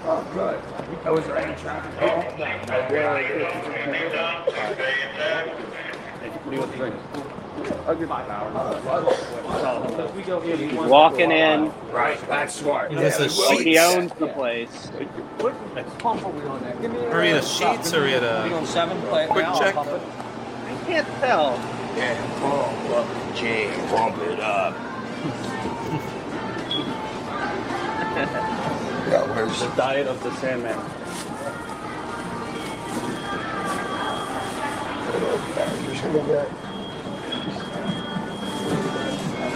[0.06, 0.24] Five.
[0.28, 1.04] Oh, good.
[1.04, 1.90] That was there any traffic?
[2.00, 2.06] Oh,
[6.44, 6.94] What do you want to drink?
[7.88, 10.14] I'll give five hours.
[10.14, 11.72] We go He's walking in.
[11.90, 12.92] Right, that's smart.
[12.92, 13.96] Is this a Like he Sheetz?
[13.96, 14.90] owns the place.
[14.90, 14.98] Are
[17.20, 19.00] we at a Sheetz or are we at a seven?
[19.28, 19.76] quick check?
[19.76, 21.58] I can't tell.
[21.96, 24.74] Yeah, pump up the jam, pump it up.
[29.46, 30.78] Yeah, The diet of the Sandman.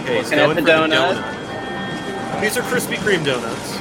[0.01, 1.15] Okay, he's Looking at going the for the donut.
[1.15, 2.41] donut.
[2.41, 3.75] These are Krispy Kreme donuts.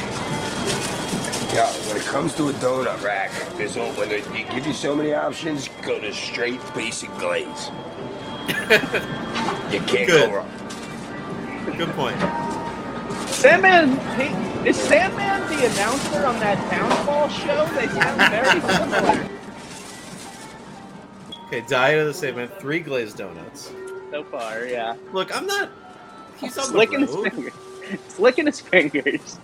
[1.54, 4.72] Yeah, when it comes to a donut rack, there's all, when they, they give you
[4.72, 7.70] so many options, go to straight basic glaze.
[9.72, 10.30] you can't Good.
[10.30, 10.50] go wrong.
[11.76, 12.16] Good point.
[13.30, 14.28] Sandman, he,
[14.66, 17.66] is Sandman the announcer on that Downfall show?
[17.74, 19.28] They sound very similar
[21.46, 23.72] Okay, diet of the Sandman, three glazed donuts.
[24.10, 24.66] so far.
[24.66, 25.70] Yeah, Look, I'm not.
[26.38, 27.52] He's on the licking his fingers.
[27.90, 29.38] He's licking his fingers.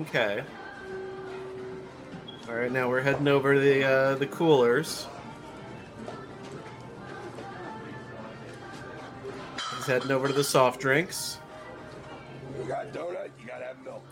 [0.00, 0.42] Okay.
[2.48, 5.06] All right, now we're heading over to the uh, the coolers.
[9.76, 11.38] He's heading over to the soft drinks.
[12.58, 14.02] You got a donut, you gotta have milk.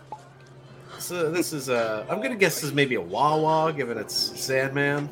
[0.99, 5.09] So this is uh I'm gonna guess this is maybe a Wawa, given it's Sandman.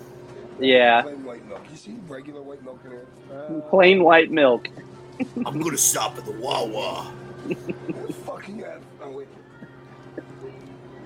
[0.60, 1.62] Yeah, Plain white milk.
[1.69, 3.06] You see regular white milk in here?
[3.32, 4.69] Uh, plain white milk.
[5.45, 7.04] I'm gonna stop at the Wawa.
[7.04, 8.82] what the fuck you have?
[9.02, 9.28] Oh, wait.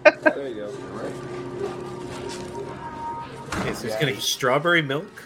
[0.24, 0.72] there you go.
[0.94, 1.14] Right.
[3.56, 5.24] Okay, so he's getting strawberry milk.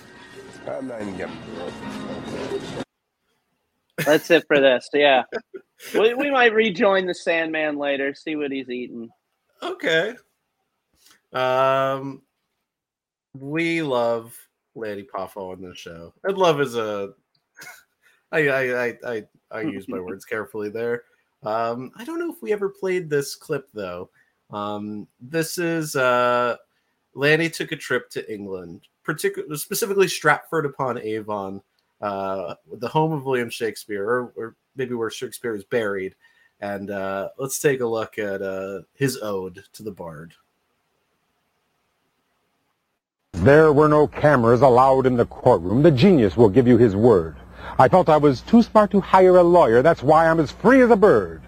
[0.68, 1.38] I'm not even getting
[3.98, 4.90] That's it for this.
[4.94, 5.24] Yeah,
[5.94, 8.14] we, we might rejoin the Sandman later.
[8.14, 9.10] See what he's eating.
[9.62, 10.16] Okay.
[11.32, 12.22] Um,
[13.34, 14.38] we love
[14.76, 16.14] Lanny Poffo on this show.
[16.24, 17.14] And love is a.
[18.32, 21.04] I I I I, I use my words carefully there.
[21.44, 24.10] Um, I don't know if we ever played this clip though.
[24.52, 26.58] Um, this is uh,
[27.16, 31.62] Lanny took a trip to England, particularly specifically Stratford upon Avon,
[32.04, 36.16] uh, the home of William Shakespeare, or, or maybe where Shakespeare is buried.
[36.60, 40.34] And uh, let's take a look at uh, his ode to the bard.
[43.32, 45.82] There were no cameras allowed in the courtroom.
[45.82, 47.38] The genius will give you his word.
[47.80, 49.82] I felt I was too smart to hire a lawyer.
[49.82, 51.42] That's why I'm as free as a bird.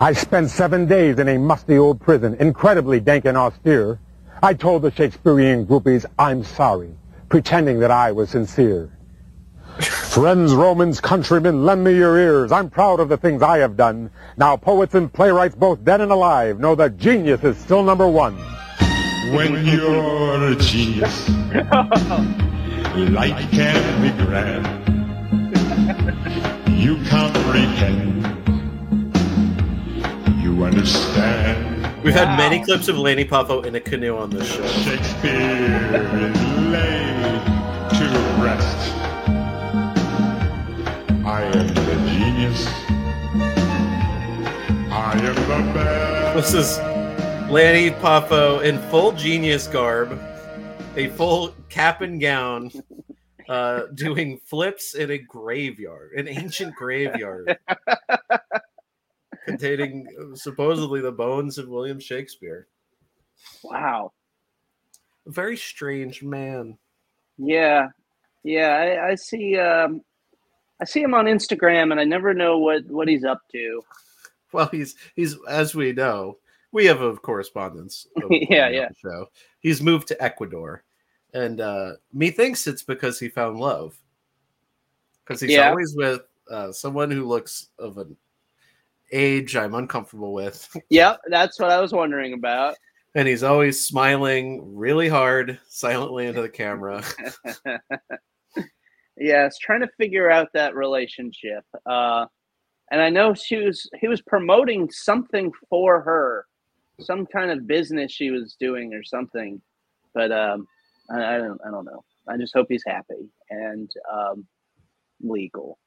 [0.00, 4.00] I spent seven days in a musty old prison, incredibly dank and austere.
[4.42, 6.90] I told the Shakespearean groupies I'm sorry,
[7.28, 8.90] pretending that I was sincere.
[10.12, 12.52] Friends, Romans, countrymen, lend me your ears.
[12.52, 14.10] I'm proud of the things I have done.
[14.36, 18.36] Now poets and playwrights, both dead and alive, know that genius is still number one.
[19.32, 21.30] When you're a genius,
[22.94, 24.66] life can be grand.
[26.78, 28.26] You comprehend.
[30.42, 32.04] You understand.
[32.04, 34.66] We've had many clips of Lanny Poffo in a canoe on this show.
[34.66, 37.46] Shakespeare is laid
[37.96, 39.11] to rest.
[41.42, 42.66] I am the genius.
[44.92, 46.36] I am the best.
[46.36, 46.78] This is
[47.50, 50.16] Lanny Poffo in full genius garb,
[50.94, 52.70] a full cap and gown,
[53.48, 57.58] uh, doing flips in a graveyard, an ancient graveyard,
[59.44, 62.68] containing uh, supposedly the bones of William Shakespeare.
[63.64, 64.12] Wow.
[65.26, 66.78] A very strange man.
[67.36, 67.88] Yeah,
[68.44, 68.68] yeah.
[68.76, 69.58] I, I see.
[69.58, 70.02] Um,
[70.82, 73.82] I see him on Instagram, and I never know what what he's up to.
[74.50, 76.38] Well, he's he's as we know,
[76.72, 78.08] we have a correspondence.
[78.30, 78.88] Yeah, yeah.
[78.88, 79.26] the Show.
[79.60, 80.82] He's moved to Ecuador,
[81.34, 83.96] and uh, methinks it's because he found love.
[85.24, 85.70] Because he's Yeah.
[85.70, 88.16] always with uh, someone who looks of an
[89.12, 92.74] age I'm uncomfortable with, Yep, that's what I was wondering about.
[93.14, 97.04] and he's always smiling really hard, silently into the camera.
[99.22, 101.64] yes, trying to figure out that relationship.
[101.86, 102.26] Uh,
[102.90, 106.46] and I know she was he was promoting something for her,
[107.00, 109.60] some kind of business she was doing or something.
[110.14, 110.66] But um,
[111.10, 112.04] I, I don't I don't know.
[112.28, 114.46] I just hope he's happy and um,
[115.20, 115.78] legal.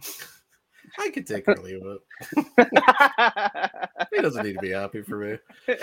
[0.98, 2.68] I could take or leave it.
[4.14, 5.38] he doesn't need to be happy for me.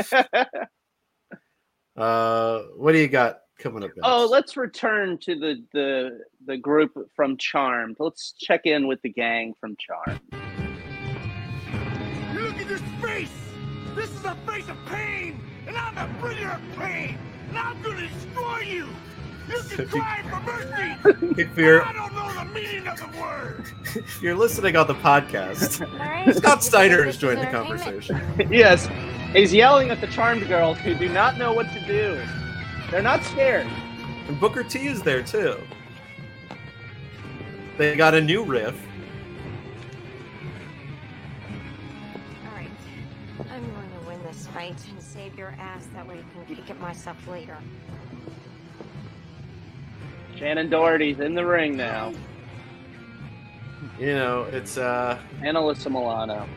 [1.96, 4.00] Uh, what do you got coming up next?
[4.04, 7.98] Oh, let's return to the the the group from Charmed.
[8.00, 10.22] Let's check in with the gang from Charmed.
[12.34, 13.30] Look at this face!
[13.96, 15.40] This is a face of pain!
[15.68, 17.18] And I'm the bringer of pain!
[17.50, 18.88] And I'm gonna destroy you!
[19.48, 21.42] You can cry for mercy!
[21.42, 23.66] If you're, I don't know the meaning of the word!
[24.22, 25.86] you're listening on the podcast,
[26.36, 28.20] Scott Steiner has joined the conversation.
[28.50, 28.88] yes,
[29.34, 32.22] he's yelling at the Charmed girls who do not know what to do.
[32.94, 33.66] They're not scared.
[34.28, 35.58] And Booker T is there too.
[37.76, 38.80] They got a new riff.
[42.48, 42.70] Alright.
[43.50, 45.88] I'm going to win this fight and save your ass.
[45.96, 47.58] That way I can kick it myself later.
[50.36, 52.14] Shannen Doherty's in the ring now.
[53.98, 56.48] You know, it's uh And Alyssa Milano.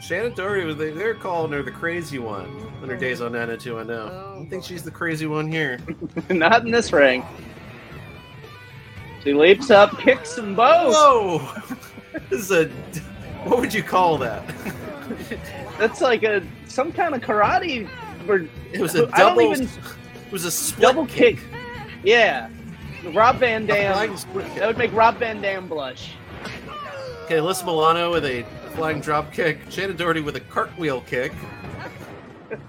[0.00, 2.46] Shannen Doherty was they, they're calling her the crazy one
[2.82, 3.96] on her days on 90210.
[3.96, 5.80] I don't oh, think she's the crazy one here.
[6.30, 7.24] not in this ring.
[9.24, 10.94] She leaps up, kicks them both.
[10.94, 11.52] Whoa!
[12.30, 12.68] this is a
[13.44, 14.44] what would you call that?
[15.78, 17.88] That's like a some kind of karate.
[18.28, 19.52] Or, It was a I don't double.
[19.52, 21.38] even- It was a split double kick.
[22.04, 22.48] Yeah,
[23.12, 23.94] Rob Van Dam.
[23.94, 24.54] flying split kick.
[24.56, 26.12] That would make Rob Van Dam blush.
[27.24, 29.66] Okay, Alyssa Milano with a flying drop kick.
[29.66, 31.32] Shannen Doherty with a cartwheel kick.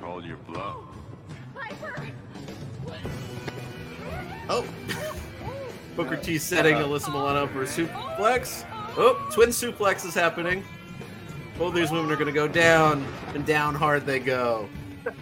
[0.02, 0.78] Call your bluff.
[4.50, 4.66] Oh.
[5.96, 6.88] Booker T setting uh-huh.
[6.88, 8.66] Alyssa Milano for a suplex.
[8.98, 10.64] Oh, twin suplex is happening.
[11.58, 14.70] Both these women are going to go down, and down hard they go.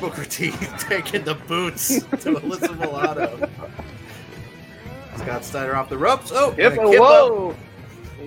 [0.00, 3.50] Booker T taking the boots to Alyssa Milano.
[5.18, 6.30] Scott Steiner off the ropes.
[6.32, 7.50] Oh, Yep, kip whoa.
[7.50, 7.56] up.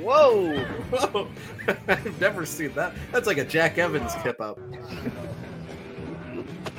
[0.01, 0.63] Whoa.
[0.91, 1.27] Whoa.
[1.87, 2.93] I've never seen that.
[3.11, 4.59] That's like a Jack Evans kip up.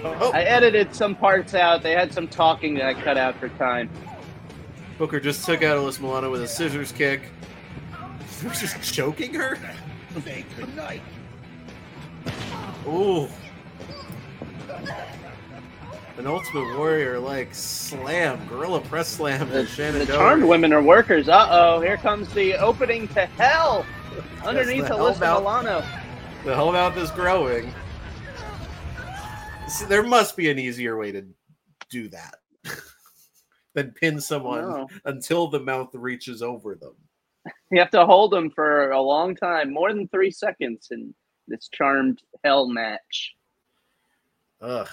[0.04, 0.30] I oh.
[0.32, 1.82] edited some parts out.
[1.82, 3.88] They had some talking that I cut out for time.
[4.98, 7.22] Booker just took out Alyssa Milano with a scissors kick.
[8.40, 9.56] He was just choking her.
[10.24, 11.02] Say goodnight.
[12.86, 13.28] Ooh.
[16.18, 21.28] An Ultimate Warrior like slam, gorilla press slam The Shannen charmed women are workers.
[21.28, 23.84] Uh oh, here comes the opening to hell
[24.44, 25.84] underneath the Alyssa Hellbound- Milano.
[26.44, 27.72] The Hellmouth is growing.
[29.68, 31.24] See, there must be an easier way to
[31.88, 32.34] do that
[33.74, 34.88] than pin someone No.
[35.06, 36.94] until the mouth reaches over them.
[37.70, 41.14] You have to hold them for a long time, more than three seconds in
[41.48, 43.34] this charmed hell match.
[44.60, 44.88] Ugh.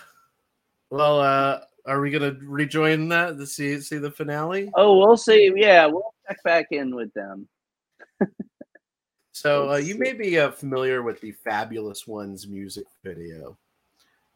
[0.89, 4.71] Well, uh, are we gonna rejoin that to see see the finale?
[4.75, 5.51] Oh, we'll see.
[5.55, 7.47] Yeah, we'll check back in with them.
[9.31, 13.57] So uh, you may be uh, familiar with the Fabulous Ones music video,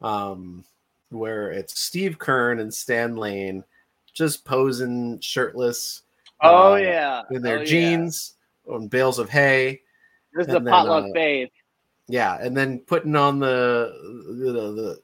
[0.00, 0.64] um,
[1.10, 3.64] where it's Steve Keirn and Stan Lane
[4.14, 6.04] just posing shirtless.
[6.40, 7.22] Oh, uh, yeah.
[7.30, 7.66] in their Oh, yeah.
[7.66, 8.36] jeans
[8.66, 9.82] on bales of hay.
[10.32, 11.50] This is then, potluck uh, fave.
[12.08, 13.92] Yeah, and then putting on the
[14.26, 15.00] the the,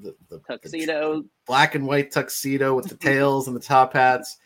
[0.00, 1.24] the, the Tuxedo.
[1.46, 4.38] black and white tuxedo with the tails and the top hats.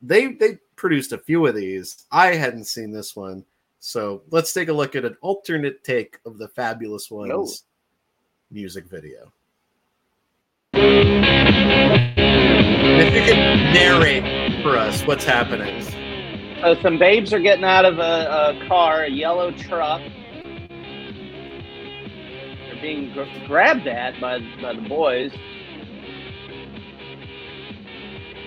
[0.00, 2.06] They they produced a few of these.
[2.12, 3.44] I hadn't seen this one,
[3.80, 7.46] so let's take a look at an alternate take of the Fabulous Ones Yo.
[8.50, 9.32] music video.
[13.00, 13.36] If you could
[13.74, 15.82] narrate for us what's happening.
[16.60, 18.02] So some babes are getting out of a,
[18.62, 20.00] a car, a yellow truck.
[22.80, 25.32] Being gr- grabbed at by by the boys.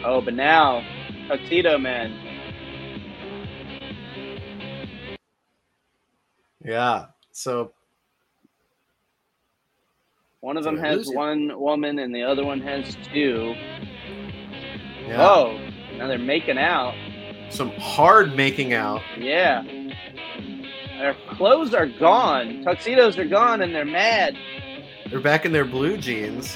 [0.06, 0.84] Oh, but now
[1.28, 2.18] tuxedo Man.
[6.64, 7.06] Yeah.
[7.32, 7.72] So
[10.42, 11.16] One of them has losing.
[11.16, 13.54] one woman, and the other one has two.
[15.08, 15.58] yeah, Oh,
[15.98, 16.94] now they're making out.
[17.50, 19.02] some hard making out.
[19.18, 19.64] Yeah.
[21.02, 22.62] Their clothes are gone.
[22.64, 24.38] Tuxedos are gone, and they're mad.
[25.10, 26.56] They're back in their blue jeans.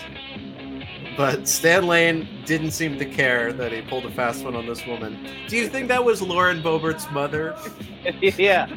[1.17, 4.85] But Stan Lane didn't seem to care that he pulled a fast one on this
[4.85, 5.27] woman.
[5.47, 7.57] Do you think that was Lauren Boebert's mother?
[8.21, 8.67] yeah.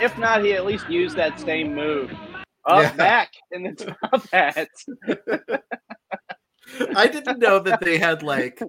[0.00, 2.12] If not, he at least used that same move.
[2.64, 2.92] Up Yeah.
[2.92, 4.68] back in the top hat.
[6.96, 8.62] I didn't know that they had like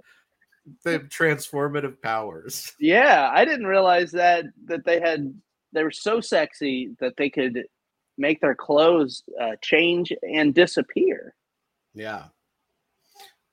[0.84, 2.74] the transformative powers.
[2.80, 5.32] Yeah, I didn't realize that that they had
[5.74, 7.64] they were so sexy that they could
[8.18, 11.34] make their clothes uh, change and disappear.
[11.94, 12.26] Yeah.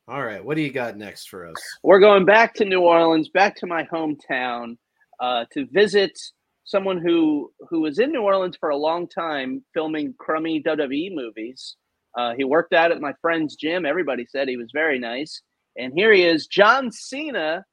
[0.08, 1.54] All right, what do you got next for us?
[1.84, 4.76] We're going back to New Orleans, back to my hometown,
[5.20, 6.18] uh, to visit
[6.64, 11.76] someone who who was in New Orleans for a long time, filming crummy WWE movies.
[12.18, 13.86] Uh, he worked out at my friend's gym.
[13.86, 15.42] Everybody said he was very nice,
[15.76, 17.64] and here he is, John Cena,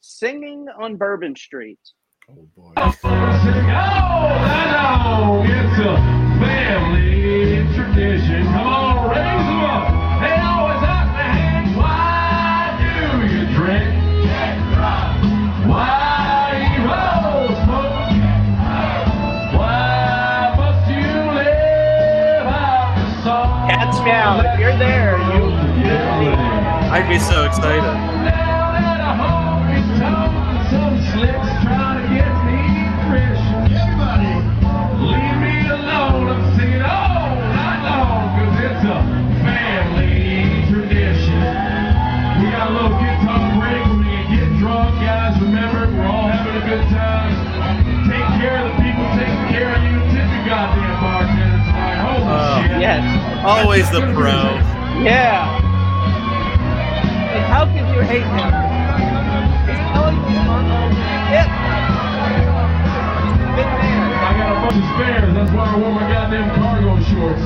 [0.00, 1.80] singing on Bourbon Street.
[2.28, 2.72] Oh boy!
[2.76, 3.02] It's
[5.78, 5.96] a
[6.38, 8.44] family tradition.
[8.44, 9.90] Come on, raise them up.
[10.22, 13.90] They always ask the hands, why do you drink?
[15.66, 18.14] Why you roll smoke?
[19.58, 23.68] Why must you live out?
[23.68, 24.38] Cat's meow.
[24.46, 25.42] If you're there, you.
[26.92, 28.41] I'd be so excited.
[53.44, 54.54] Always the pro.
[55.02, 55.58] Yeah.
[57.32, 58.52] Like, how could you hate him?
[59.66, 60.80] He's telling you he's on the
[61.26, 61.50] hip.
[63.56, 64.12] Big man.
[64.12, 65.34] I got a bunch of spares.
[65.34, 67.42] That's why I wore my goddamn cargo shorts.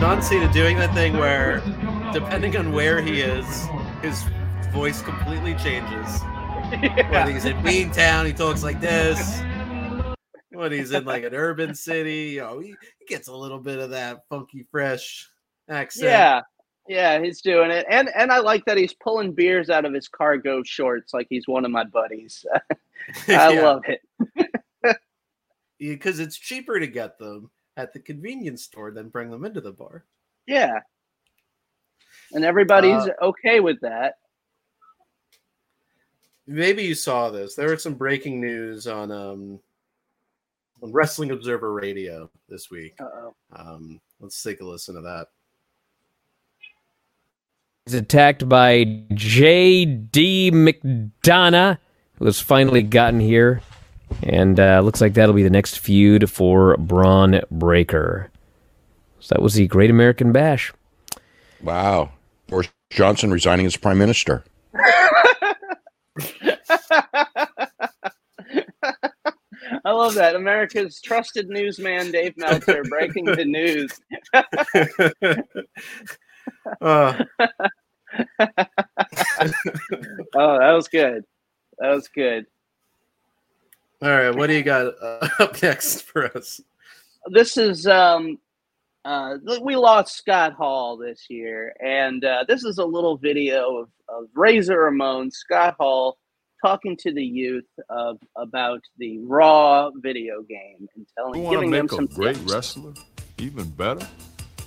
[0.00, 1.62] John Cena doing that thing where,
[2.12, 3.66] depending on where he is,
[4.02, 4.22] his
[4.72, 6.22] voice completely changes.
[7.10, 9.40] When he's in Beantown, he talks like this.
[10.70, 13.78] When he's in like an urban city, you know, he, he gets a little bit
[13.78, 15.28] of that funky, fresh
[15.68, 16.06] accent.
[16.10, 16.40] Yeah.
[16.88, 17.84] Yeah, he's doing it.
[17.90, 21.48] And and I like that he's pulling beers out of his cargo shorts like he's
[21.48, 22.44] one of my buddies.
[23.28, 23.62] I Yeah.
[23.62, 24.00] love it.
[25.78, 29.72] because it's cheaper to get them at the convenience store than bring them into the
[29.72, 30.04] bar.
[30.46, 30.78] Yeah.
[32.32, 34.14] And everybody's Uh, okay with that.
[36.46, 37.56] Maybe you saw this.
[37.56, 39.58] There was some breaking news on um
[40.82, 42.94] on Wrestling Observer Radio this week.
[43.00, 43.34] Uh-oh.
[43.52, 45.28] Um, let's take a listen to that.
[47.86, 50.50] He's attacked by J.D.
[50.50, 51.78] McDonagh,
[52.18, 53.60] who has finally gotten here.
[54.22, 58.30] And uh, looks like that'll be the next feud for Bron Breakker.
[59.20, 60.72] So that was the Great American Bash.
[61.62, 62.12] Wow.
[62.48, 64.44] Boris Johnson resigning as prime minister.
[69.86, 70.34] I love that.
[70.34, 74.00] America's trusted newsman, Dave Meltzer, breaking the news.
[76.80, 78.46] Uh, oh,
[80.58, 81.24] that was good.
[81.78, 82.46] That was good.
[84.00, 86.60] all right, what do you got uh, up next for us?
[87.32, 88.38] This is um
[89.04, 93.88] uh we lost Scott Hall this year, and uh, this is a little video of,
[94.08, 96.18] of Razor Ramon, Scott Hall
[96.66, 101.56] talking to the youth of about the Raw video game and telling You want to
[101.58, 102.52] giving them make a some great tips.
[102.52, 102.94] wrestler
[103.38, 104.04] even better?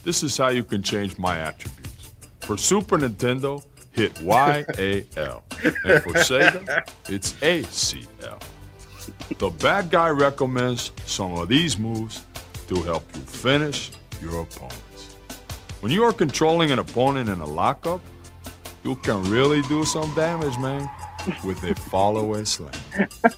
[0.05, 2.11] This is how you can change my attributes.
[2.39, 5.43] For Super Nintendo, hit YAL.
[5.83, 8.41] And for Sega, it's ACL.
[9.37, 12.25] The bad guy recommends some of these moves
[12.69, 13.91] to help you finish
[14.21, 15.15] your opponents.
[15.81, 17.99] When you are controlling an opponent in a lockup,
[18.85, 20.89] you can really do some damage, man,
[21.43, 22.71] with a follow and slam.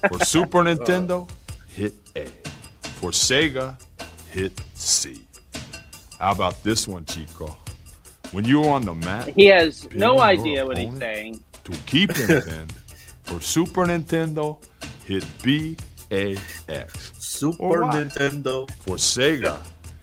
[0.08, 1.28] For Super Nintendo,
[1.68, 2.26] hit A.
[2.82, 3.76] For Sega,
[4.30, 5.22] hit C.
[6.18, 7.56] How about this one, Chico?
[8.30, 11.40] When you're on the mat, He has no idea what he's saying.
[11.64, 12.72] To keep him pinned,
[13.24, 14.58] for Super Nintendo,
[15.04, 15.76] hit B
[16.10, 16.36] A
[16.68, 17.12] X.
[17.18, 18.70] Super Nintendo.
[18.82, 19.58] For Sega,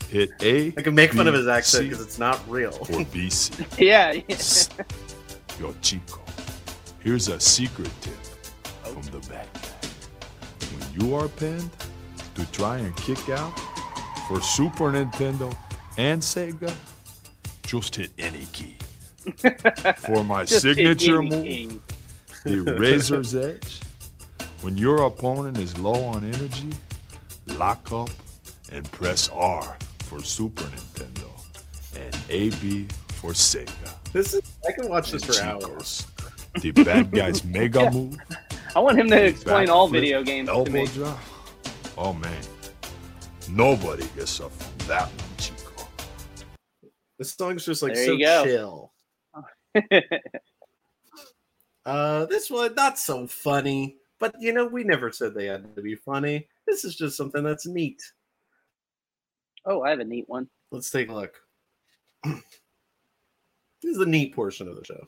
[0.10, 0.68] hit A.
[0.78, 2.74] I can make fun of his accent because it's not real.
[2.82, 3.66] Or BC.
[3.80, 4.12] Yeah.
[5.60, 6.20] Yo, Chico,
[7.00, 8.14] here's a secret tip
[8.84, 9.48] from the back.
[10.72, 11.70] When you are pinned,
[12.36, 13.58] to try and kick out,
[14.28, 15.56] for Super Nintendo
[15.98, 16.74] and Sega,
[17.64, 18.78] just hit any key.
[19.98, 21.80] For my signature move, key.
[22.44, 23.80] the Razor's Edge,
[24.62, 26.70] when your opponent is low on energy,
[27.58, 28.10] lock up
[28.72, 31.30] and press R for Super Nintendo
[31.96, 33.94] and AB for Sega.
[34.14, 36.08] This is I can watch this for hours.
[36.62, 38.18] The bad guy's mega move.
[38.76, 40.86] I want him to explain all backflip, video games to me.
[40.88, 41.20] drop.
[41.98, 42.42] Oh man,
[43.50, 45.88] nobody gets up from that one, Chico.
[47.18, 48.92] This song's just like There so chill.
[51.86, 55.82] Uh, this one not so funny, but you know we never said they had to
[55.82, 56.48] be funny.
[56.68, 58.00] This is just something that's neat.
[59.66, 60.50] Oh, I have a neat one.
[60.72, 61.34] Let's take a look.
[62.24, 62.36] this
[63.84, 65.08] is the neat portion of the show.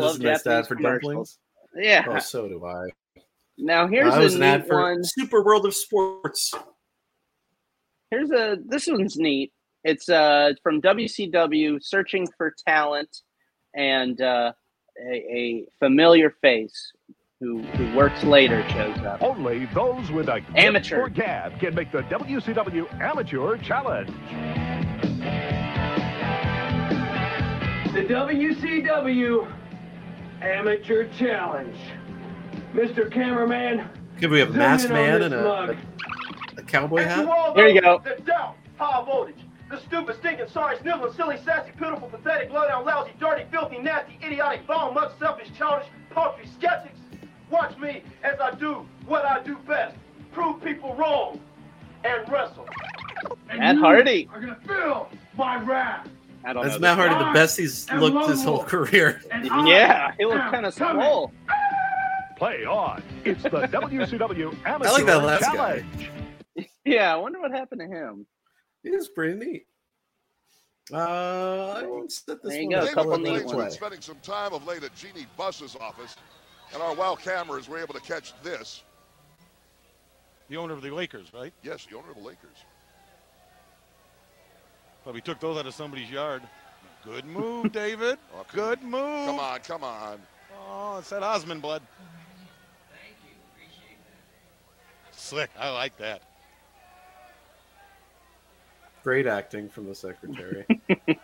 [0.00, 1.02] love is a Japanese ad for commercials.
[1.04, 1.38] dumplings.
[1.76, 2.04] Yeah.
[2.08, 2.88] Oh, so do I.
[3.58, 5.04] Now here's that was a an ad neat for one.
[5.04, 6.52] Super World of Sports.
[8.10, 9.52] Here's a this one's neat.
[9.84, 13.22] It's uh from WCW searching for talent
[13.74, 14.52] and uh,
[15.10, 16.92] a, a familiar face
[17.40, 19.22] who who works later shows up.
[19.22, 21.04] Only those with a Amateur.
[21.04, 24.10] for gab can make the WCW Amateur Challenge.
[27.94, 29.52] The WCW
[30.42, 31.76] Amateur Challenge.
[32.74, 33.10] Mr.
[33.10, 33.88] Cameraman,
[34.20, 35.76] Could we have zoom Masked Man and a, a,
[36.58, 37.22] a cowboy And hat?
[37.24, 38.00] to all Here you go.
[38.04, 39.36] That doubt high voltage.
[39.70, 44.66] The stupid, stinking, sorry, sniveling, silly, sassy, pitiful, pathetic, low-down, lousy, dirty, filthy, nasty, idiotic,
[44.66, 46.98] bone, mug, selfish, childish, paltry skeptics.
[47.50, 49.96] Watch me as I do what I do best.
[50.32, 51.40] Prove people wrong
[52.04, 52.66] and wrestle.
[53.50, 54.28] And Matt you Hardy.
[54.32, 56.08] are gonna feel my wrath.
[56.48, 56.80] I don't That's know.
[56.80, 59.20] Matt Hardy, the best he's And looked his whole career.
[59.66, 61.02] Yeah, he looked kind of coming.
[61.02, 61.30] swole.
[62.38, 63.02] Play on.
[63.24, 65.80] It's the WCW Amateur I like that last guy.
[65.80, 66.10] Challenge.
[66.86, 68.24] Yeah, I wonder what happened to him.
[68.82, 69.66] He is pretty neat.
[70.90, 72.88] Uh, I won't set this There you one go, up.
[72.90, 73.52] a couple Let neat ones.
[73.52, 76.16] been spending some time of late at Jeanie Buss's office,
[76.72, 78.84] and our WOW cameras were able to catch this.
[80.48, 81.52] The owner of the Lakers, right?
[81.62, 82.56] Yes, the owner of the Lakers.
[85.08, 86.42] Probably took those out of somebody's yard.
[87.02, 88.18] Good move, David.
[88.52, 89.24] Good move.
[89.26, 90.20] Come on, come on.
[90.68, 91.80] Oh, it's that Osmond blood.
[92.90, 93.34] Thank you.
[93.54, 93.96] Appreciate
[95.10, 95.18] that.
[95.18, 95.48] Slick.
[95.58, 96.20] I like that.
[99.02, 100.66] Great acting from the secretary.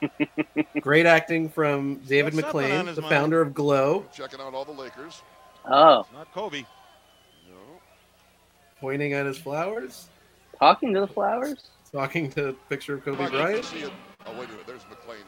[0.81, 3.11] Great acting from David Got McLane, the mind.
[3.13, 5.21] founder of Glow, Checking out all the Lakers.
[5.67, 6.61] Oh, Not Kobe.
[7.51, 7.59] No.
[8.81, 10.09] Pointing at his flowers,
[10.59, 11.69] talking to the flowers.
[11.95, 13.93] Talking to a picture of Kobe Come on, you can Bryant.
[14.27, 14.67] Oh, wait a minute.
[14.67, 15.23] There's McLane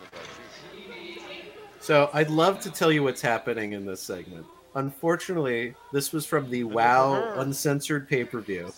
[1.78, 4.44] So I'd love to tell you what's happening in this segment.
[4.74, 8.72] Unfortunately, this was from the WoW uncensored pay per view,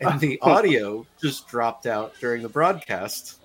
[0.00, 3.38] and the audio just dropped out during the broadcast.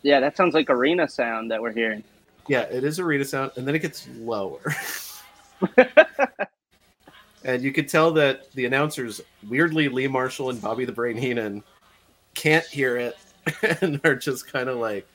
[0.00, 2.02] Yeah, that sounds like arena sound that we're hearing.
[2.48, 4.74] Yeah, it is arena sound, and then it gets lower.
[7.46, 11.62] and you could tell that the announcers, weirdly Lee Marshall and Bobby the Brain Heenan,
[12.34, 13.14] can't hear it,
[13.80, 15.06] and are just kind of like,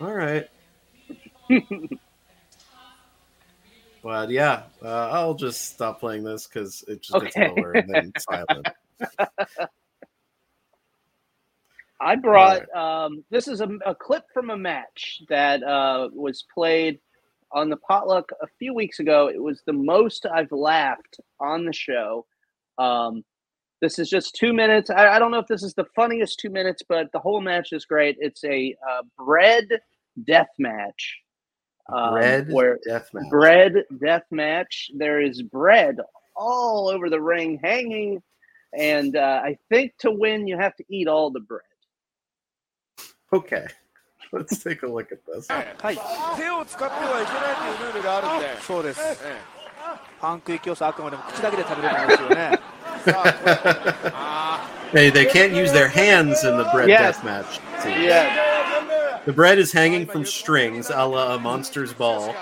[0.00, 0.46] "All right."
[4.02, 7.26] but yeah, uh, I'll just stop playing this because it just Okay.
[7.26, 8.68] gets lower and then silent.
[12.00, 17.00] I brought um, this is a, a clip from a match that uh, was played
[17.54, 19.28] on the potluck a few weeks ago.
[19.28, 22.26] It was the most I've laughed on the show.
[22.78, 23.24] Um,
[23.80, 24.90] this is just two minutes.
[24.90, 27.68] I, I don't know if this is the funniest two minutes, but the whole match
[27.72, 28.16] is great.
[28.18, 29.66] It's a uh, bread
[30.26, 31.18] death match.
[31.92, 33.30] um, Bread where death match.
[33.30, 33.72] bread
[34.04, 34.90] death match.
[34.96, 35.96] There is bread
[36.36, 38.22] all over the ring, hanging,
[38.76, 41.62] and uh, I think to win you have to eat all the bread.
[43.32, 43.66] Okay,
[44.33, 45.47] let's take a look at this.
[45.51, 45.97] はい、
[46.37, 48.99] 手を使ってはいけないというルールがあるんで、そうです。
[50.21, 52.59] パンク息をさあくまでも口だけで食べれるんですよね。
[54.91, 57.17] They, they can't use their hands in the bread Yes.
[57.17, 57.59] death match.
[57.81, 58.01] scene.
[58.01, 62.35] Yeah, The bread is hanging from strings, a la a monster's ball.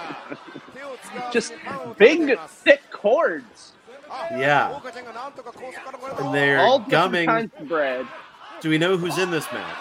[1.31, 1.53] just
[1.97, 3.73] big, thick cords.
[4.31, 4.79] Yeah.
[6.19, 7.25] And they're all different gumming.
[7.27, 8.05] kinds of bread.
[8.62, 9.76] Do we know who's in this match?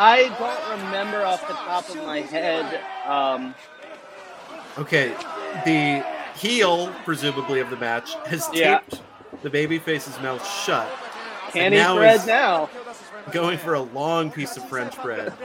[0.00, 2.80] I don't remember off the top of my head.
[3.06, 3.54] Um,
[4.76, 5.08] Okay,
[5.64, 6.04] the
[6.36, 8.78] heel, presumably of the match, has Yeah.
[8.78, 9.02] taped
[9.42, 10.88] the babyface's mouth shut.
[11.52, 12.70] can't and eat now bread is now,
[13.32, 15.32] Going for a long piece of French bread.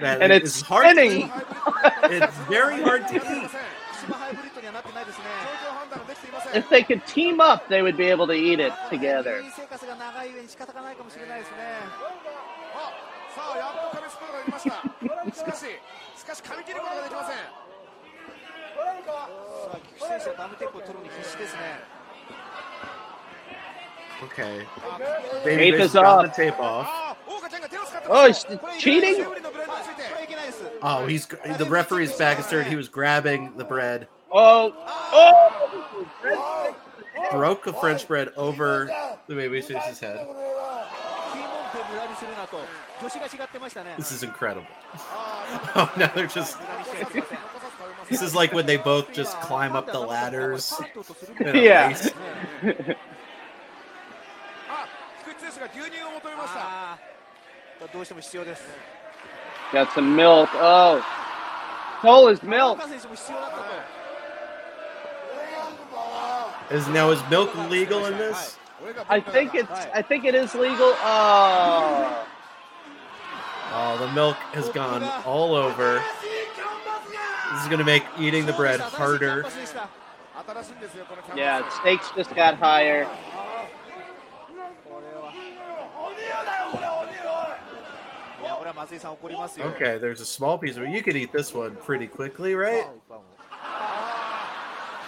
[0.00, 1.26] That and is it's hard to spinning.
[1.28, 1.32] eat.
[2.04, 3.50] It's very hard to eat
[6.54, 9.44] if they could team up, they would be able to eat it together.
[24.22, 24.66] okay.
[25.44, 26.22] Tape is off.
[26.22, 27.16] The tape off.
[28.06, 28.44] Oh, he's
[28.78, 29.26] cheating!
[30.82, 32.38] Oh, he's the referee's back.
[32.38, 34.74] Asserted he was grabbing the bread Oh,
[35.12, 36.76] oh!
[37.30, 38.90] Broke the French bread over
[39.28, 40.26] the baby face's head.
[43.96, 44.66] This is incredible.
[45.76, 46.56] Oh, now they're just.
[48.08, 50.72] this is like when they both just climb up the ladders.
[51.40, 51.96] Yeah.
[59.72, 60.48] Got some milk.
[60.54, 61.04] Oh,
[62.00, 62.80] cold is milk.
[66.70, 68.58] Is now is milk legal in this?
[69.08, 70.94] I think it's I think it is legal.
[70.98, 72.26] Oh.
[73.76, 76.02] Oh, the milk has gone all over.
[77.52, 79.44] This is going to make eating the bread harder.
[81.34, 83.08] Yeah, stakes just got higher.
[89.60, 92.86] Okay, there's a small piece, but you could eat this one pretty quickly, right?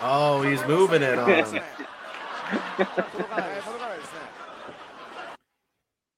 [0.01, 1.61] Oh, he's moving it on.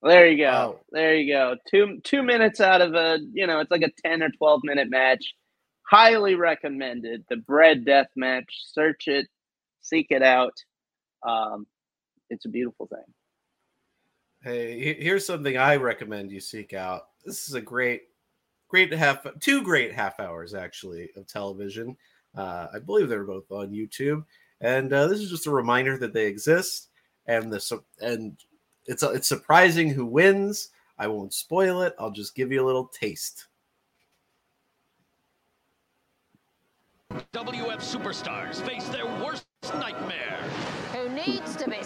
[0.03, 0.81] There you go.
[0.93, 1.57] There you go.
[1.69, 4.89] Two two minutes out of a you know it's like a ten or twelve minute
[4.89, 5.35] match.
[5.91, 7.25] Highly recommended.
[7.29, 8.47] The bread death match.
[8.73, 9.27] Search it,
[9.81, 10.55] seek it out.
[11.27, 11.67] Um,
[12.31, 13.05] it's a beautiful thing.
[14.43, 17.03] Hey, here's something I recommend you seek out.
[17.25, 18.03] This is a great,
[18.69, 21.97] great half, two great half hours actually of television.
[22.37, 24.25] Uh, I believe they're both on YouTube,
[24.61, 26.89] and uh, this is just a reminder that they exist.
[27.27, 28.37] And the su- and
[28.87, 30.71] it's it's surprising who wins.
[30.99, 31.95] I won't spoil it.
[31.99, 33.47] I'll just give you a little taste.
[37.33, 40.39] WF superstars face their worst nightmare.
[40.93, 41.78] Who needs to be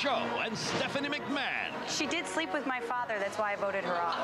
[0.00, 1.72] Show, and Stephanie McMahon.
[1.86, 3.18] She did sleep with my father.
[3.18, 4.14] That's why I voted her off.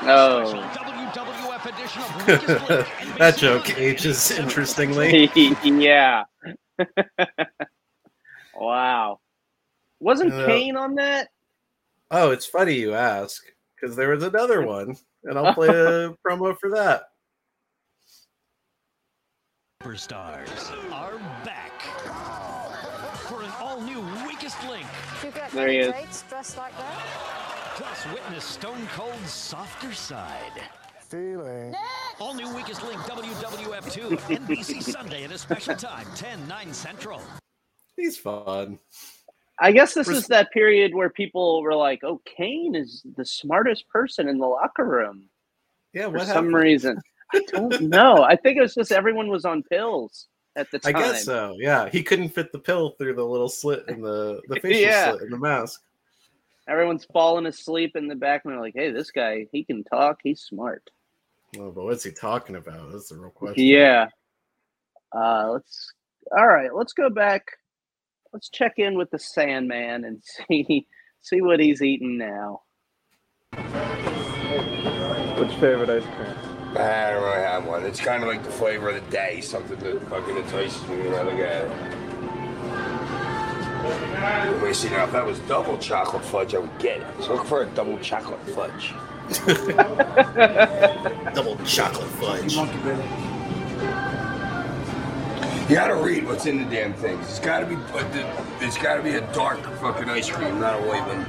[0.00, 0.70] Special Oh.
[0.74, 2.26] WWF edition of
[3.06, 5.30] Weakest that joke ages interestingly.
[5.64, 6.24] yeah.
[8.56, 9.20] wow.
[10.00, 11.28] Wasn't Uh, Kane on that?
[12.10, 13.44] Oh, it's funny you ask
[13.80, 17.04] because there was another one, and I'll play a promo for that.
[19.80, 21.57] Superstars are back
[25.54, 25.92] There he is.
[25.92, 27.04] dates dressed like that?
[27.76, 30.52] Plus, witness Stone Cold's softer side.
[31.08, 31.74] Feeling.
[32.20, 37.22] All new Weakest Link WWF 2, NBC Sunday at a special time, 10, 9 Central.
[37.96, 38.78] He's fun.
[39.60, 43.24] I guess this Res- is that period where people were like, "Oh, Kane is the
[43.24, 45.28] smartest person in the locker room."
[45.92, 47.00] Yeah, For what some reason,
[47.34, 48.22] I don't know.
[48.22, 50.28] I think it was just everyone was on pills
[50.58, 51.56] at the I guess so.
[51.58, 55.10] Yeah, he couldn't fit the pill through the little slit in the the facial Yeah.
[55.12, 55.80] slit in the mask.
[56.68, 60.18] Everyone's falling asleep in the back, and they're like, "Hey, this guy, he can talk.
[60.22, 60.90] He's smart."
[61.58, 62.92] Oh, but what's he talking about?
[62.92, 63.64] That's the real question.
[63.64, 64.08] Yeah.
[65.14, 65.92] Uh, let's.
[66.36, 67.46] All right, let's go back.
[68.34, 70.86] Let's check in with the Sandman and see
[71.22, 72.62] see what he's eating now.
[75.38, 76.47] What's your favorite ice cream?
[76.76, 77.84] I don't really have one.
[77.84, 81.14] It's kind of like the flavor of the day, something that fucking entices me when
[81.14, 81.70] I look at it.
[83.82, 85.04] Let me see now.
[85.04, 87.06] If that was double chocolate fudge, I would get it.
[87.22, 88.92] So look for a double chocolate fudge.
[91.34, 92.54] Double chocolate fudge.
[95.68, 97.28] You gotta read what's in the damn things.
[97.28, 97.76] It's gotta be,
[98.64, 101.26] it's gotta be a dark fucking ice cream, not a white one.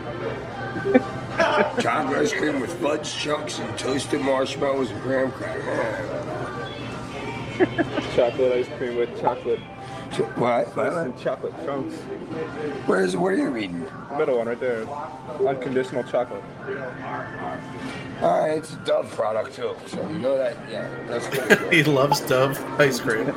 [1.81, 5.65] Chocolate ice cream with fudge chunks and toasted marshmallows and graham crackers.
[8.15, 9.59] Chocolate ice cream with chocolate.
[10.35, 10.75] What?
[10.75, 10.93] What?
[10.93, 11.95] And chocolate chunks.
[12.85, 13.85] Where's what are you reading?
[14.09, 14.87] The middle one right there.
[15.47, 16.43] Unconditional chocolate.
[18.21, 20.57] All right, it's a Dove product too, so you know that.
[20.69, 21.73] Yeah, that's good.
[21.73, 23.25] he loves Dove ice cream.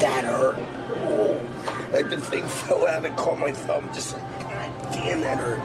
[0.00, 0.56] that hurt.
[0.58, 1.49] Oh,
[1.92, 3.88] like the thing fell out and caught my thumb.
[3.92, 5.60] Just like, God damn, that hurt.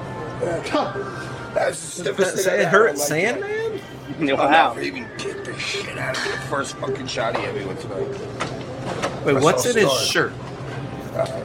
[1.53, 3.71] That's the stiffest thing It I've hurt had in my Sandman?
[3.71, 3.81] life.
[4.39, 4.45] Wow.
[4.45, 6.31] I'll never even kicked the shit out of me.
[6.31, 8.07] The first fucking shot he hit me with tonight.
[9.25, 10.33] Wait, I what's saw in his shirt?
[11.13, 11.43] Uh,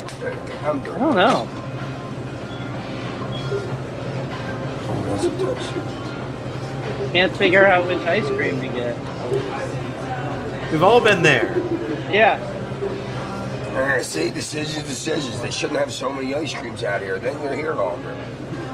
[0.64, 1.48] I'm I don't know.
[7.12, 8.96] Can't figure out which ice cream to get.
[10.72, 11.56] We've all been there.
[12.10, 12.38] Yeah.
[13.70, 15.40] Uh, see, decisions, decisions.
[15.40, 17.20] They shouldn't have so many ice creams out here.
[17.20, 18.16] Then you're here longer.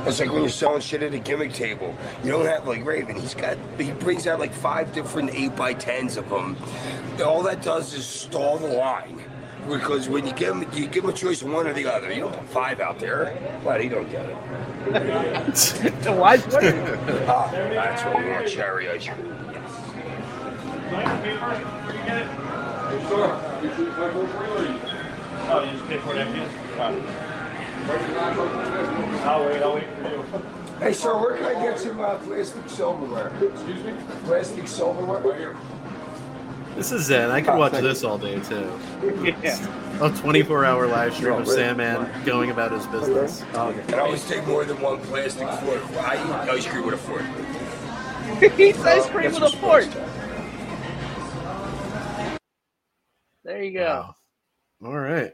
[0.07, 1.95] It's like when you're selling shit at a gimmick table.
[2.25, 3.17] You don't have like Raven.
[3.17, 6.57] He's got he brings out like five different eight by tens of them.
[7.25, 9.23] All that does is stall the line.
[9.69, 12.13] Because when you give him, you give him a choice of one or the other.
[12.13, 13.37] You don't put five out there.
[13.65, 14.35] But he don't get it.
[16.07, 16.39] Why?
[16.39, 16.65] What?
[17.29, 18.49] ah, that's what we want.
[18.49, 19.37] Cherry ice cream.
[23.09, 23.61] Oh,
[25.63, 26.41] you just pay for it after
[29.29, 30.25] I'll wait, I'll wait for you.
[30.81, 33.33] Hey, sir, where can I get some uh, plastic silverware?
[33.41, 33.95] Excuse me?
[34.25, 35.21] Plastic silverware?
[35.21, 35.57] Right here.
[36.75, 37.31] This is Zen.
[37.31, 38.71] I could Oh, watch this all day too.
[39.43, 40.05] Yeah.
[40.05, 41.55] A 24 hour live stream of really?
[41.55, 43.43] Sandman going about his business.
[43.55, 45.83] Oh, And I always take more than one plastic fork.
[46.03, 47.23] I eat ice cream with a fork.
[48.57, 49.87] He eats ice cream with a fork.
[53.57, 54.15] There you go.
[54.83, 54.91] Wow.
[54.91, 55.33] All right.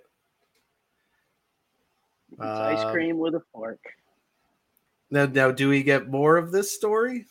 [2.34, 3.80] Eats ice Um, cream with a fork.
[5.10, 7.26] Now, now, do we get more of this story?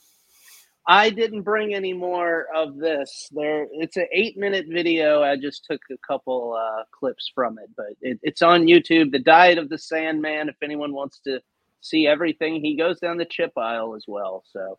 [0.86, 3.30] I didn't bring any more of this.
[3.32, 5.24] There, it's an eight-minute video.
[5.24, 9.14] I just took a couple uh, clips from it, but it, it's on YouTube.
[9.14, 10.50] The Diet of the Sandman.
[10.50, 11.40] If anyone wants to
[11.80, 14.44] see everything, he goes down the chip aisle as well.
[14.52, 14.78] So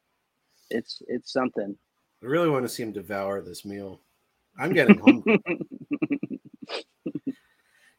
[0.69, 1.75] it's it's something.
[2.23, 4.03] I really want to see him devour this meal.
[4.59, 5.41] I'm getting hungry.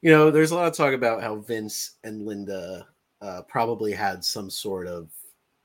[0.01, 2.87] you know, there's a lot of talk about how Vince and Linda
[3.21, 5.09] uh, probably had some sort of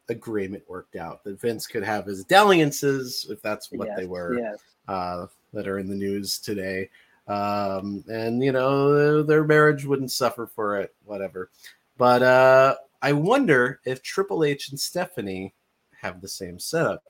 [0.08, 4.58] agreement worked out that Vince could have his dalliances, if that's what they were, yes.
[4.86, 6.88] uh, that are in the news today.
[7.26, 11.50] Um, and, you know, their marriage wouldn't suffer for it, whatever.
[11.98, 15.54] But uh, I wonder if Triple H and Stephanie
[16.00, 17.02] have the same setup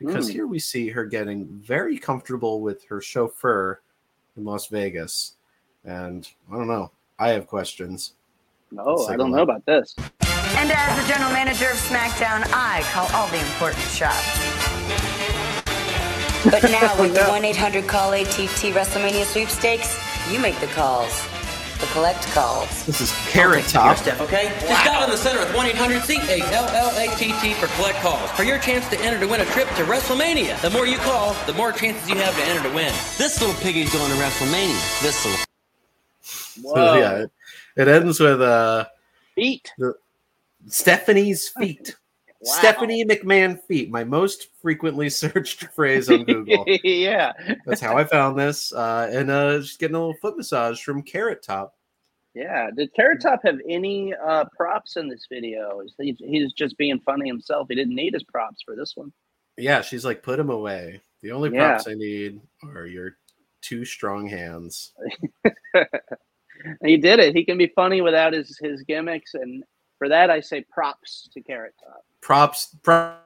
[0.00, 0.32] because Mm.
[0.32, 3.80] here we see her getting very comfortable with her chauffeur
[4.36, 5.34] in Las Vegas.
[5.84, 6.90] And I don't know.
[7.18, 8.14] I have questions.
[8.72, 9.94] No, I don't know about this.
[9.98, 14.26] And as the general manager of SmackDown, I call all the important shots.
[16.44, 19.98] But now with the 1 800 Call ATT WrestleMania sweepstakes,
[20.32, 21.12] you make the calls.
[21.90, 22.86] The collect calls.
[22.86, 23.96] This is Carrot Top.
[23.96, 24.52] Steph, okay?
[24.60, 28.88] Just dial in the center with 1 800 C-A-L-L-A-T-T for collect calls for your chance
[28.90, 30.60] to enter to win a trip to WrestleMania.
[30.60, 32.92] The more you call, the more chances you have to enter to win.
[33.18, 35.02] This little piggy's going to WrestleMania.
[35.02, 36.74] This little.
[36.74, 37.30] So, yeah, it,
[37.76, 38.84] it ends with uh
[39.34, 39.72] feet.
[39.78, 39.94] The,
[40.68, 41.96] Stephanie's feet.
[42.42, 46.64] Stephanie McMahon feet, my most frequently searched phrase on Google.
[46.84, 47.32] yeah.
[47.66, 48.72] That's how I found this.
[48.72, 51.74] Uh, and uh, just getting a little foot massage from Carrot Top.
[52.34, 52.70] Yeah.
[52.76, 55.80] Did Carrot Top have any uh, props in this video?
[55.80, 57.66] Is he, he's just being funny himself.
[57.68, 59.12] He didn't need his props for this one.
[59.56, 61.00] Yeah, she's like, put him away.
[61.22, 61.70] The only Yeah.
[61.72, 63.16] props I need are your
[63.62, 64.92] two strong hands.
[66.84, 67.34] he did it.
[67.34, 69.62] He can be funny without his his gimmicks, and
[69.98, 72.04] for that I say props to Carrot Top.
[72.22, 73.16] Props, pro-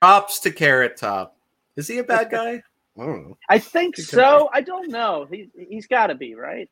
[0.00, 1.36] props to Carrot Top.
[1.76, 2.62] Is he a bad guy?
[2.98, 3.38] I don't know.
[3.48, 4.50] I think so.
[4.52, 5.26] I don't know.
[5.30, 6.68] He he's got to be right.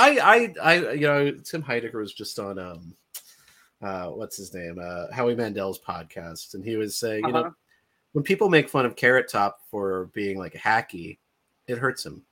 [0.00, 2.94] I, I, I, you know, Tim Heidecker was just on, um,
[3.82, 7.42] uh, what's his name, uh, Howie Mandel's podcast, and he was saying, you Uh-huh.
[7.48, 7.54] know,
[8.12, 11.18] when people make fun of Carrot Top for being like hacky,
[11.68, 12.22] it hurts him.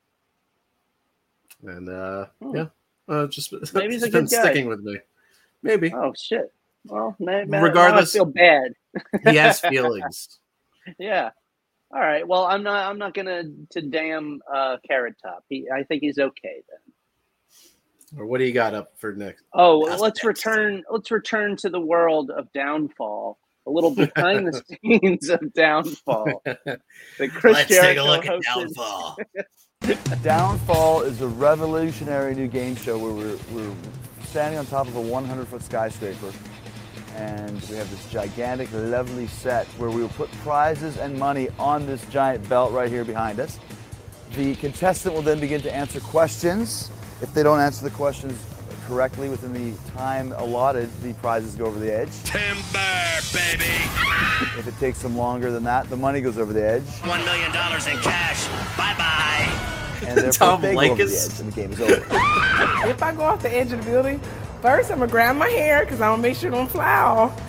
[1.62, 2.56] And uh, Hmm.
[2.56, 2.66] yeah,
[3.08, 4.42] uh, just Maybe he's a good guy.
[4.42, 4.98] sticking with me.
[5.62, 5.92] Maybe.
[5.94, 6.52] Oh shit.
[6.84, 8.72] Well, now- Regardless- I feel bad.
[9.24, 10.38] He has feelings.
[10.98, 11.30] yeah.
[11.90, 12.26] All right.
[12.26, 12.88] Well, I'm not.
[12.90, 15.44] I'm not gonna to damn uh, Carrot Top.
[15.48, 15.68] He.
[15.74, 16.87] I think he's okay then.
[18.16, 19.44] Or what do you got up for next?
[19.52, 20.82] Oh, That's let's return.
[20.90, 23.38] Let's return to the world of Downfall.
[23.66, 26.42] A little behind the scenes of Downfall.
[27.18, 29.18] The Chris Let's take a Jericho look at Downfall.
[30.22, 33.74] Downfall is a revolutionary new game show where we're, we're
[34.24, 36.32] standing on top of a 100 foot skyscraper
[37.18, 41.86] and we have this gigantic, lovely set where we will put prizes and money on
[41.86, 43.58] this giant belt right here behind us.
[44.36, 46.90] The contestant will then begin to answer questions.
[47.20, 48.40] If they don't answer the questions
[48.86, 52.10] correctly within the time allotted, the prizes go over the edge.
[52.24, 53.72] Timber, baby.
[54.58, 56.84] If it takes them longer than that, the money goes over the edge.
[57.04, 58.46] One million dollars in cash.
[58.76, 60.06] Bye bye.
[60.06, 61.94] And therefore Tom they go over the edge and the game is over.
[62.88, 64.20] if I go off the edge of the building,
[64.62, 67.40] first I'm gonna grab my hair because I'm gonna make sure it don't fly off.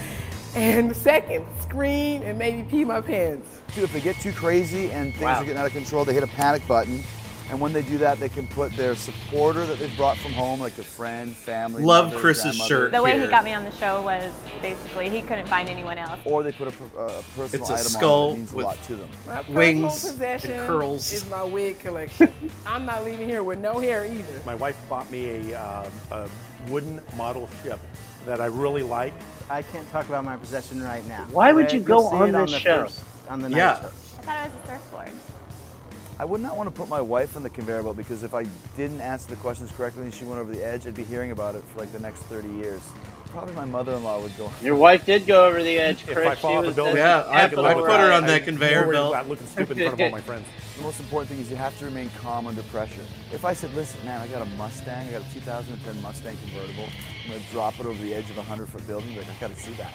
[0.55, 3.47] And second, scream and maybe pee my pants.
[3.75, 5.35] Dude, if they get too crazy and things Wow.
[5.35, 7.03] are getting out of control, they hit a panic button.
[7.49, 10.59] And when they do that, they can put their supporter that they've brought from home,
[10.59, 11.81] like a friend, family.
[11.83, 14.31] Love mother, Chris's grandmother, shirt The way he got me on the show was
[14.61, 16.19] basically he couldn't find anyone else.
[16.25, 18.55] Or they put a, per- a personal It's a item skull on that means a
[18.55, 19.09] with lot to them.
[19.25, 21.11] My personal Wings and curls.
[21.11, 22.31] is my wig collection.
[22.67, 24.41] I'm not leaving here with no hair either.
[24.45, 26.29] My wife bought me a, uh, a
[26.69, 27.79] wooden model ship
[28.27, 29.13] that I really like.
[29.49, 31.25] I can't talk about my possession right now.
[31.31, 32.83] Why would you go see on this the show?
[32.83, 33.81] first- on the night Yeah.
[33.81, 33.87] show.
[33.87, 35.11] I thought it was a surfboard.
[36.19, 38.43] I would not want to put my wife on the conveyor belt because if I
[38.75, 41.55] didn't answer the questions correctly and she went over the edge, I'd be hearing about
[41.55, 42.81] it for like the next 30 years.
[43.27, 44.51] Probably my mother-in-law would go.
[44.61, 46.27] Your wife did go over the edge, If Chris.
[46.27, 48.11] I fall she off a was building, Yeah, I- capital I put her right.
[48.17, 49.27] on that I'm conveyor more worried belt.
[49.27, 50.45] looking stupid in front of all my friends.
[50.79, 53.01] The most important thing is you have to remain calm under pressure.
[53.33, 56.85] If I said, listen, man, I got a Mustang, I got a 2010 Mustang convertible,
[57.25, 59.59] I'm gonna drop it over the edge of a 100 foot building, like, I gotta
[59.59, 59.93] see that.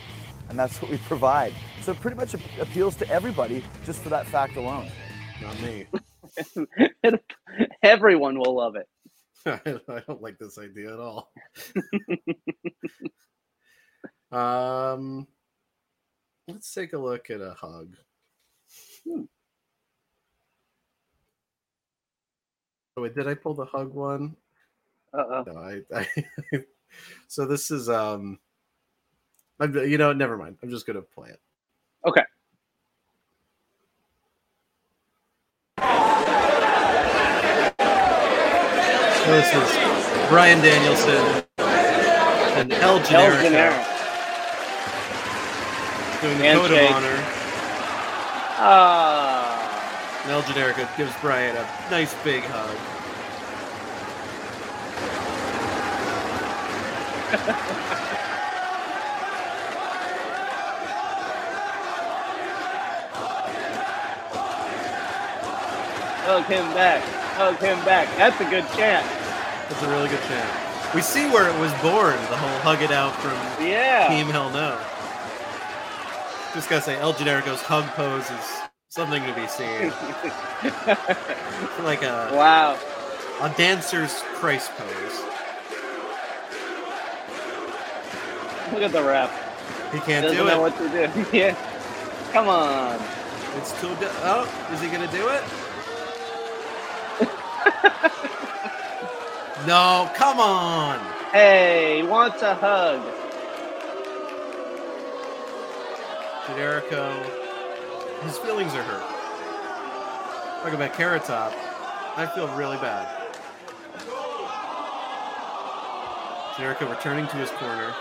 [0.51, 1.55] And that's what we provide.
[1.83, 4.89] So it pretty much appeals to everybody just for that fact alone.
[5.41, 5.87] Not me.
[7.83, 8.89] Everyone will love it.
[9.47, 11.33] I don't like this idea at all.
[14.33, 15.27] um,
[16.49, 17.97] let's take a look at a hug.
[22.97, 24.37] Oh, wait, did I pull the hug one?
[25.13, 25.45] Uh-oh.
[25.47, 26.65] No, I, I
[27.29, 28.39] so this is um
[29.61, 30.59] I'm, you know, never mind.
[30.63, 31.41] I'm just gonna play it.
[32.07, 32.23] Okay.
[39.35, 39.51] Is
[40.29, 43.85] Bryan Danielson and El Generico Generico.
[46.23, 47.19] doing the code of honor.
[48.61, 50.23] Ah.
[50.23, 52.77] And El Generico gives Bryan a nice big hug.
[66.25, 67.03] Hug him back.
[67.35, 68.17] Hug him back.
[68.17, 69.24] That's a good chant.
[69.69, 70.95] That's a really good chant.
[70.95, 73.33] We see where it was born, the whole hug it out from
[73.65, 74.09] Yeah.
[74.09, 74.79] Team Hell No.
[76.55, 79.91] Just gotta say, El Generico's hug pose is something to be seen.
[81.85, 82.79] like a wow,
[83.41, 85.23] a dancer's Christ pose.
[88.73, 89.31] Look at the ref.
[89.93, 90.73] He can't Doesn't do know it.
[90.73, 91.27] what to do.
[91.37, 91.57] yeah.
[92.33, 93.01] Come on.
[93.57, 93.89] It's too.
[94.23, 95.43] Oh, is he gonna do it?
[99.67, 100.99] No, come on.
[101.33, 103.01] Hey, wants a hug.
[106.45, 107.11] Generico,
[108.25, 110.63] his feelings are hurt.
[110.63, 111.55] Talk about Carrot Top.
[112.17, 113.09] I feel really bad.
[116.57, 117.95] Generico returning to his corner.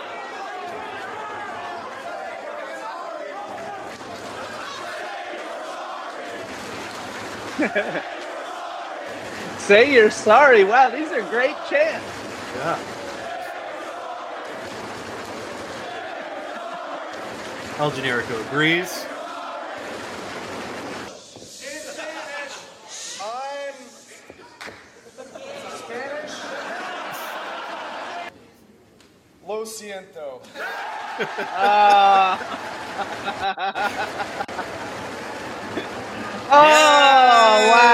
[9.66, 10.62] Say you're sorry.
[10.62, 12.04] Wow, these are great chants.
[12.56, 12.78] Yeah.
[17.78, 19.06] El Generico agrees.
[29.46, 30.42] Lo siento.
[31.56, 32.38] Ah.
[36.50, 37.70] oh, wow.
[37.70, 37.93] Wow.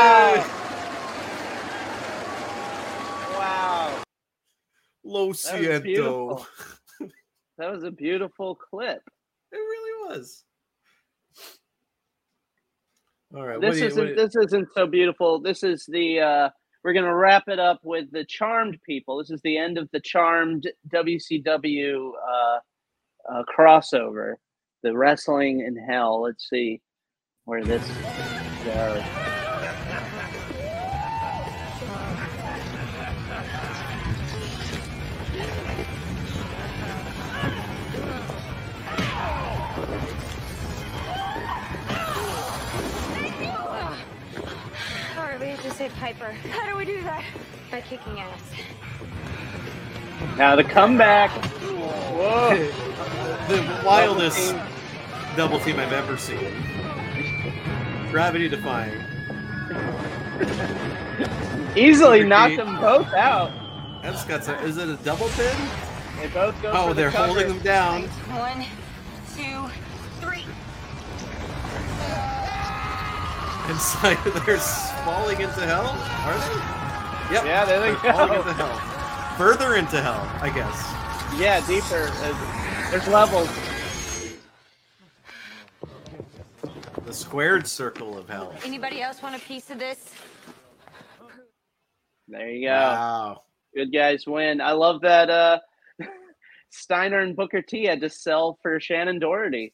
[5.20, 6.46] Lo That was siento.
[7.58, 9.02] That was a beautiful clip.
[9.52, 10.44] It really was.
[13.34, 13.60] All right.
[13.60, 15.40] this you- isn't what- this isn't so beautiful.
[15.40, 16.50] This is the uh
[16.82, 19.18] we're gonna wrap it up with the charmed people.
[19.18, 22.58] This is the end of the charmed WCW uh,
[23.30, 24.36] uh crossover.
[24.82, 26.22] The wrestling in hell.
[26.22, 26.80] Let's see
[27.44, 27.86] where this
[28.64, 29.29] goes.
[45.80, 46.32] Save Piper.
[46.50, 47.24] How do we do that?
[47.70, 48.42] By kicking ass.
[50.36, 51.30] Now the comeback.
[51.30, 52.54] Whoa.
[53.48, 54.54] the wildest
[55.38, 56.52] double team I've ever seen.
[58.10, 58.92] Gravity defying.
[61.74, 62.28] Easily Ricky.
[62.28, 63.50] knocked them both out.
[64.02, 64.56] That's got some.
[64.56, 65.56] Is it a double pin?
[66.20, 67.32] They both go Oh, for they're cover.
[67.32, 68.02] holding them down.
[68.02, 68.66] One,
[69.34, 69.79] two,
[73.68, 74.58] Inside, they're
[75.04, 75.90] falling into hell.
[76.24, 77.34] Are they?
[77.34, 77.44] Yep.
[77.44, 79.36] Yeah, there they they're falling into hell.
[79.36, 81.00] Further into hell, I guess.
[81.38, 82.10] Yeah, deeper.
[82.90, 83.48] There's levels.
[87.06, 88.54] The squared circle of hell.
[88.64, 90.12] Anybody else want a piece of this?
[92.28, 92.72] There you go.
[92.72, 93.42] Wow.
[93.74, 94.60] Good guys win.
[94.60, 95.58] I love that uh
[96.70, 99.72] Steiner and Booker T had to sell for Shannen Doherty.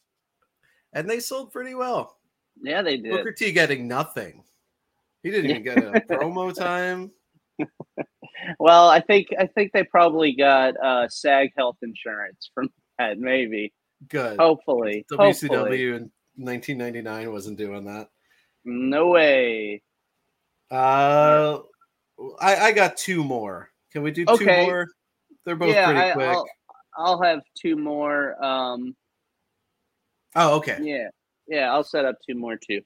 [0.92, 2.15] And they sold pretty well.
[2.62, 3.12] Yeah, they did.
[3.12, 4.42] Booker T getting nothing.
[5.22, 7.10] He didn't even get a promo time.
[8.58, 13.72] Well, I think I think they probably got uh SAG health insurance from that, maybe.
[14.08, 14.38] Good.
[14.38, 15.04] Hopefully.
[15.10, 15.82] WCW Hopefully.
[15.86, 18.08] in 1999 wasn't doing that.
[18.64, 19.82] No way.
[20.70, 21.60] Uh,
[22.40, 23.70] I, I got two more.
[23.92, 24.66] Can we do two Okay.
[24.66, 24.86] more?
[25.44, 26.26] They're both yeah, pretty I, quick.
[26.28, 26.46] I'll,
[26.98, 28.42] I'll have two more.
[28.44, 28.94] Um
[30.34, 30.78] Oh, okay.
[30.82, 31.08] yeah.
[31.48, 32.82] Yeah, I'll set up two more too.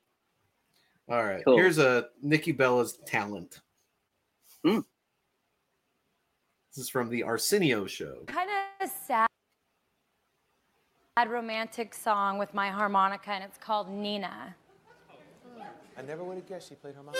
[1.08, 1.42] All right.
[1.44, 1.56] Cool.
[1.56, 3.60] Here's a Nikki Bella's talent.
[4.64, 4.80] Hmm.
[6.70, 8.22] This is from the Arsenio show.
[8.26, 8.48] Kind
[8.80, 9.26] of sad,
[11.18, 14.54] sad romantic song with my harmonica, and it's called Nina.
[15.98, 17.18] I never would have guessed she played harmonica.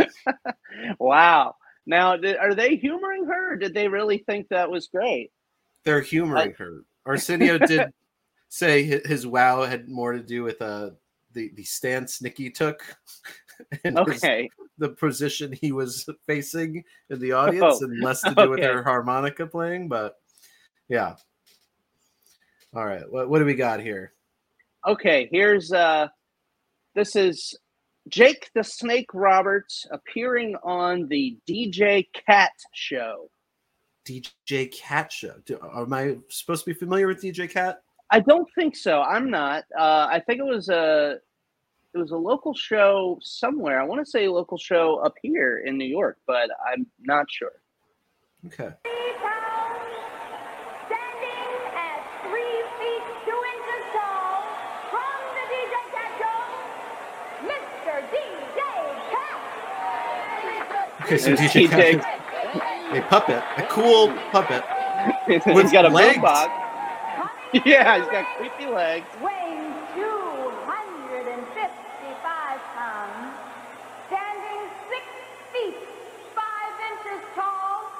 [0.98, 1.54] wow.
[1.86, 5.30] Now, did, are they humoring her, or did they really think that was great?
[5.84, 6.84] They're humoring her.
[7.06, 7.90] Arsenio did
[8.48, 10.90] say hi- his wow had more to do with uh
[11.32, 12.82] the the stance Nikki took.
[13.84, 14.50] and his- Okay.
[14.78, 18.82] the position he was facing in the audience, Oh, and less to do with her
[18.82, 19.88] harmonica playing.
[19.88, 20.19] But
[20.90, 21.14] yeah.
[22.74, 23.10] All right.
[23.10, 24.12] What what do we got here?
[24.86, 26.08] Okay, here's uh
[26.94, 27.56] this is
[28.08, 33.30] Jake the Snake Roberts appearing on the DJ Kat show.
[34.06, 35.34] DJ Kat show.
[35.46, 37.82] Do, am I supposed to be familiar with DJ Kat?
[38.10, 39.02] I don't think so.
[39.02, 39.64] I'm not.
[39.78, 41.18] Uh, I think it was a
[41.94, 43.80] it was a local show somewhere.
[43.80, 47.26] I want to say a local show up here in New York, but I'm not
[47.28, 47.52] sure.
[48.46, 48.72] Okay.
[61.10, 61.98] Because he takes a
[63.08, 64.62] puppet, a cool puppet.
[65.26, 66.22] he's got a leg.
[66.22, 66.52] box.
[67.66, 69.06] Yeah, he's got creepy legs.
[69.20, 73.34] Weighing 255 pounds,
[74.06, 75.02] standing six
[75.52, 75.74] feet
[76.30, 77.90] five inches tall,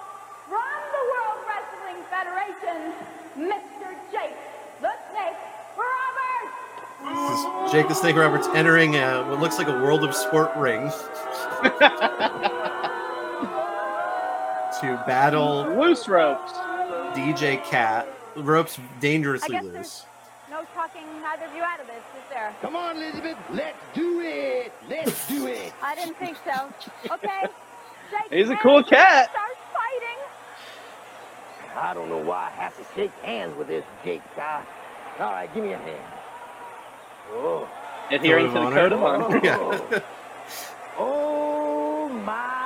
[0.47, 2.95] from the World Wrestling Federation,
[3.37, 3.91] Mr.
[4.13, 4.37] Jake
[4.81, 5.35] the Snake
[5.77, 6.55] Roberts.
[7.03, 7.43] This is
[7.73, 10.93] Jake the Snake Roberts entering a, what looks like a World of Sport ring.
[14.81, 16.53] to battle loose ropes.
[17.15, 18.09] DJ Kat.
[18.37, 20.07] Ropes dangerously I guess loose.
[20.51, 22.55] no talking either of you out of this, is there?
[22.63, 23.37] Come on, Elizabeth.
[23.53, 24.73] Let's do it.
[24.89, 25.73] Let's do it.
[25.83, 26.73] I didn't think so.
[27.13, 27.43] Okay.
[28.11, 29.31] Jake He's a cool cat.
[29.31, 30.19] Start fighting.
[31.77, 34.63] I don't know why I have to shake hands with this Jake guy.
[35.19, 36.13] All right, give me a hand.
[37.33, 37.69] Oh.
[38.11, 39.41] Adhering to the code of honor.
[39.45, 40.01] Yeah.
[40.99, 42.60] Oh my my.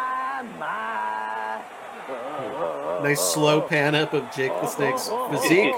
[3.05, 5.75] Nice slow pan up of Jake the Snake's physique.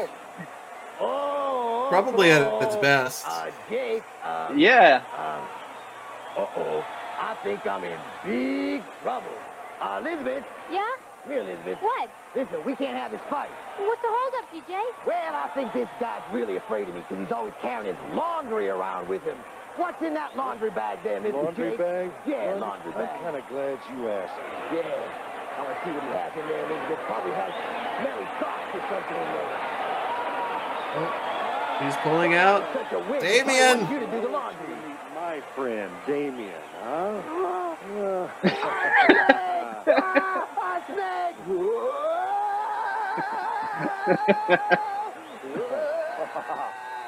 [0.99, 3.25] Probably at its best.
[3.29, 4.03] Uh, Jake.
[4.25, 5.03] Um, Yeah.
[5.17, 6.85] Um, uh oh.
[7.19, 9.27] I think I'm in big trouble.
[9.81, 10.45] Uh, Elizabeth.
[10.71, 10.85] Yeah?
[11.23, 11.79] Come here, Elizabeth.
[11.81, 12.11] What?
[12.35, 13.49] Listen, we can't have this fight.
[13.79, 14.81] What's the holdup, DJ?
[15.07, 18.69] Well, I think this guy's really afraid of me because he's always carrying his laundry
[18.69, 19.37] around with him.
[19.77, 21.35] What's in that laundry bag there, Mr.
[21.35, 21.79] Laundry Jake?
[21.79, 22.11] bag?
[22.27, 24.35] Yeah, I'm- laundry I'm kind of glad you asked.
[24.73, 25.36] Yeah.
[25.57, 27.01] I want to see what he has in there, Elizabeth.
[27.07, 27.53] Probably has
[28.01, 29.57] smelly socks or something in there.
[31.81, 33.23] He's pulling out Such a witch.
[33.23, 33.91] He probably Damien.
[33.91, 34.77] You to do the laundry.
[35.15, 36.53] My friend, Damien,
[36.83, 37.23] huh?
[37.25, 37.77] Ah,
[40.87, 41.37] snake!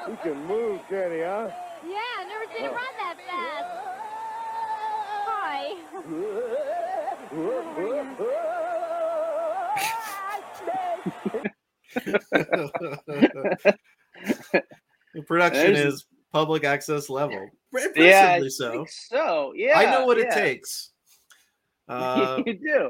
[0.07, 1.49] he can move, can he, huh?
[1.87, 3.67] Yeah, never seen him run that fast.
[5.27, 6.95] Hi.
[15.13, 17.49] the production There's- is public access level.
[17.95, 18.85] Yeah, I so.
[18.89, 19.53] so.
[19.55, 19.77] Yeah.
[19.77, 20.91] I know what it takes.
[21.87, 22.89] Uh, you do.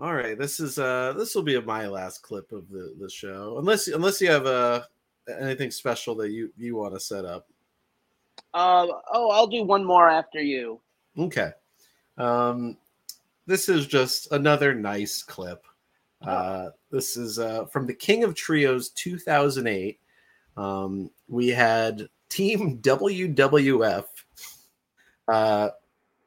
[0.00, 3.56] all right, this is uh this will be my last clip of the the show,
[3.58, 4.82] unless unless you have uh
[5.40, 7.46] anything special that you you want to set up.
[8.54, 10.80] Um, oh, I'll do one more after you.
[11.18, 11.50] Okay.
[12.18, 12.76] Um,
[13.46, 15.64] this is just another nice clip.
[16.20, 19.98] Uh, this is uh, from the King of Trios 2008.
[20.56, 24.04] Um, we had Team WWF,
[25.28, 25.68] uh,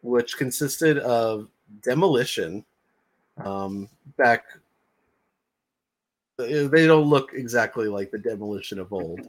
[0.01, 1.49] which consisted of
[1.83, 2.65] Demolition.
[3.43, 4.45] Um, back,
[6.37, 9.21] they they don't look exactly like the Demolition of old.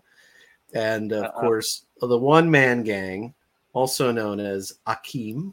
[0.74, 1.40] And of Uh-uh.
[1.40, 3.34] course, the One Man Gang,
[3.74, 5.52] also known as Akeem.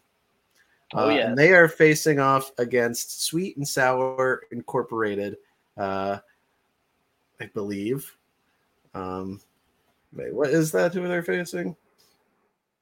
[0.93, 1.27] Oh, Uh, yes.
[1.27, 5.37] And they are facing off against Sweet and Sour Incorporated,
[5.77, 6.17] uh,
[7.39, 8.15] I believe.
[8.93, 9.39] Um,
[10.13, 10.93] wait, what is that?
[10.93, 11.75] Who they're facing?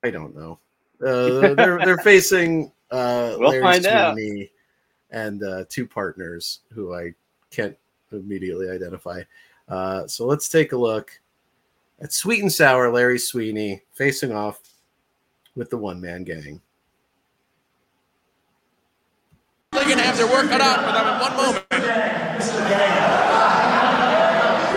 [0.03, 0.60] I don't know.
[1.01, 4.14] Uh, they're they're facing uh, We'll Larry find out.
[4.16, 4.49] Sweeney
[5.12, 7.14] and uh, two partners who I
[7.51, 7.76] can't
[8.12, 9.22] immediately identify.
[9.68, 11.12] Uh, so let's take a look
[11.99, 14.62] at Sweet and Sour Larry Sweeney facing off
[15.55, 16.62] with the one man gang.
[19.88, 21.63] They're going to have their work cut out for them in one moment.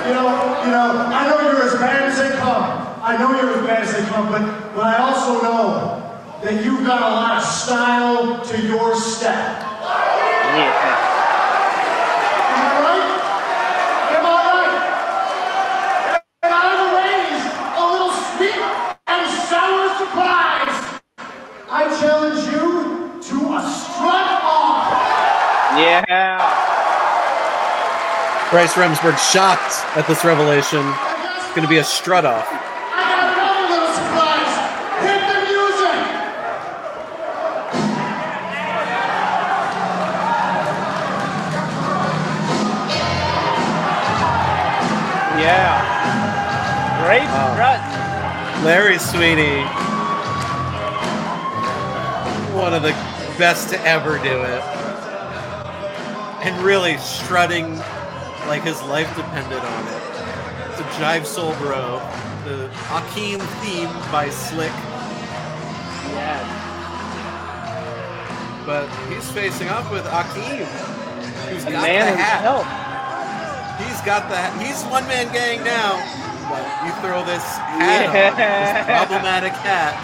[0.06, 0.30] You know,
[0.62, 2.62] you know, I know you're as bad as they come.
[3.02, 4.42] I know you're as bad as they come, but,
[4.72, 5.98] but I also know
[6.44, 9.34] that you've got a lot of style to your step.
[9.34, 10.54] Am
[12.54, 13.10] I right?
[14.14, 14.74] Am I right?
[16.44, 18.62] And I'm raised a little sweet
[19.10, 21.02] and sour surprise.
[21.68, 24.60] I challenge you to a strut off.
[25.80, 26.36] Yeah.
[28.50, 30.82] Bryce Remsburg shocked at this revelation.
[31.36, 32.46] It's going to be a strut off.
[32.50, 32.52] I
[33.06, 34.52] got another little surprise.
[35.06, 36.20] Hit the music.
[45.38, 47.04] Yeah.
[47.04, 47.52] Great Wow.
[47.54, 47.80] strut.
[48.64, 49.62] Larry Sweeney,
[52.54, 52.92] one of the
[53.38, 54.62] best to ever do it.
[56.42, 57.76] And really strutting
[58.48, 60.02] like his life depended on it.
[60.78, 62.00] The Jive Soul Bro,
[62.44, 64.72] the Akeem theme by Slick.
[66.16, 66.46] Yes.
[68.64, 70.64] But he's facing off with Akeem,
[71.50, 72.40] who's The got man the hat.
[72.40, 72.66] himself.
[73.84, 74.52] He's got the hat.
[74.60, 76.00] He's one man gang now.
[76.48, 79.94] But you throw this hat on, this problematic hat,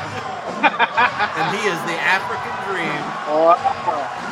[0.63, 3.03] and he is the African dream.
[3.27, 4.26] And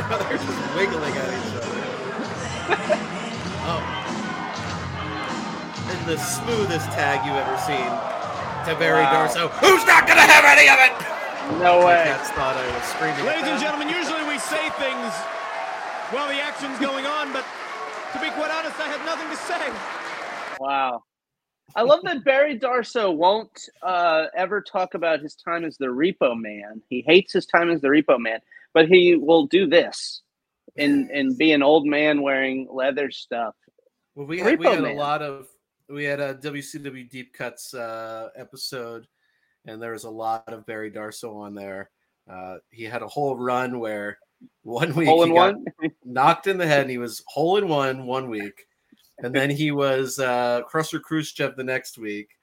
[0.00, 1.82] now they're just wiggling at each other.
[3.66, 3.82] oh.
[5.90, 7.90] And the smoothest tag you've ever seen
[8.66, 9.26] to Barry Wow.
[9.26, 9.50] Darsow.
[9.58, 10.94] Who's not gonna have any of it?
[11.58, 12.04] No way.
[12.06, 13.26] cats thought I was screaming.
[13.26, 15.10] at Ladies and gentlemen, usually we say things
[16.14, 17.44] while the action's going on, but
[18.14, 19.99] to be quite honest, I had nothing to say.
[20.60, 21.04] Wow.
[21.74, 26.38] I love that Barry Darsow won't uh, ever talk about his time as the Repo
[26.38, 26.82] Man.
[26.88, 28.40] He hates his time as the Repo Man,
[28.74, 30.22] but he will do this
[30.76, 33.54] and and be an old man wearing leather stuff.
[34.14, 35.46] Well, we had, we Repo had a lot of
[35.88, 39.06] we had a WCW Deep Cuts uh, episode,
[39.66, 41.90] and there was a lot of Barry Darsow on there.
[42.30, 44.18] Uh, he had a whole run where
[44.62, 45.64] one week Hole in he one?
[46.04, 48.66] knocked in the head, and he was hole in one one week,
[49.22, 52.38] and then he was uh, Crusher Khrushchev the next week,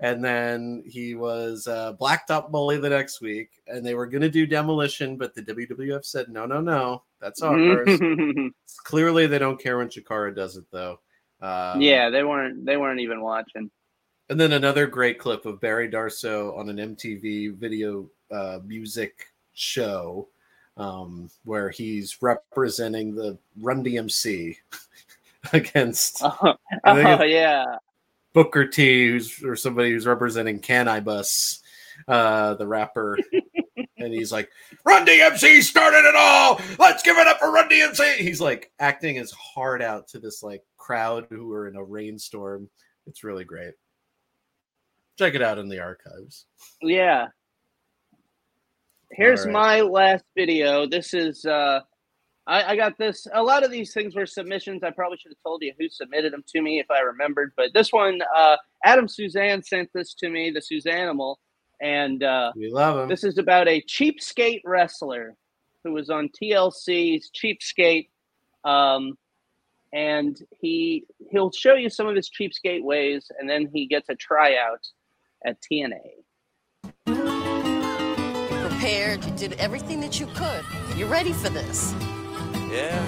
[0.00, 4.30] and then he was uh, Blacktop Bully the next week, and they were going to
[4.30, 7.98] do Demolition, but the WWF said no, no, no, that's ours.
[8.84, 11.00] Clearly, they don't care when Chikara does it though.
[11.40, 13.70] Um, yeah, they weren't they weren't even watching.
[14.28, 20.28] and then another great clip of Barry Darsow on an MTV video uh, music show
[20.76, 24.56] um, where he's representing the Run DMC
[25.52, 26.22] against
[26.84, 27.64] Oh yeah.
[28.32, 31.60] Booker T, who's or somebody who's representing Canibus,
[32.06, 33.18] uh, the rapper.
[33.98, 34.50] and he's like,
[34.84, 36.60] Run DMC started it all.
[36.78, 38.16] Let's give it up for Run DMC.
[38.16, 42.68] He's like acting his heart out to this like crowd who are in a rainstorm.
[43.06, 43.72] It's really great.
[45.18, 46.44] Check it out in the archives.
[46.82, 47.28] Yeah.
[49.12, 49.52] Here's right.
[49.52, 50.86] my last video.
[50.86, 51.80] This is uh
[52.48, 53.26] I, I got this.
[53.34, 54.82] A lot of these things were submissions.
[54.84, 57.52] I probably should have told you who submitted them to me if I remembered.
[57.56, 61.36] But this one, uh Adam Suzanne sent this to me, the Suzanimal,
[61.80, 63.08] and uh We love him.
[63.08, 65.34] this is about a cheapskate wrestler
[65.82, 68.08] who was on TLC's Cheapskate.
[68.64, 69.18] Um
[69.92, 74.14] and he he'll show you some of his cheapskate ways, and then he gets a
[74.14, 74.86] tryout
[75.44, 76.00] at TNA.
[77.06, 79.24] You prepared.
[79.24, 80.64] You did everything that you could.
[80.96, 81.94] You're ready for this.
[82.76, 83.02] Yeah,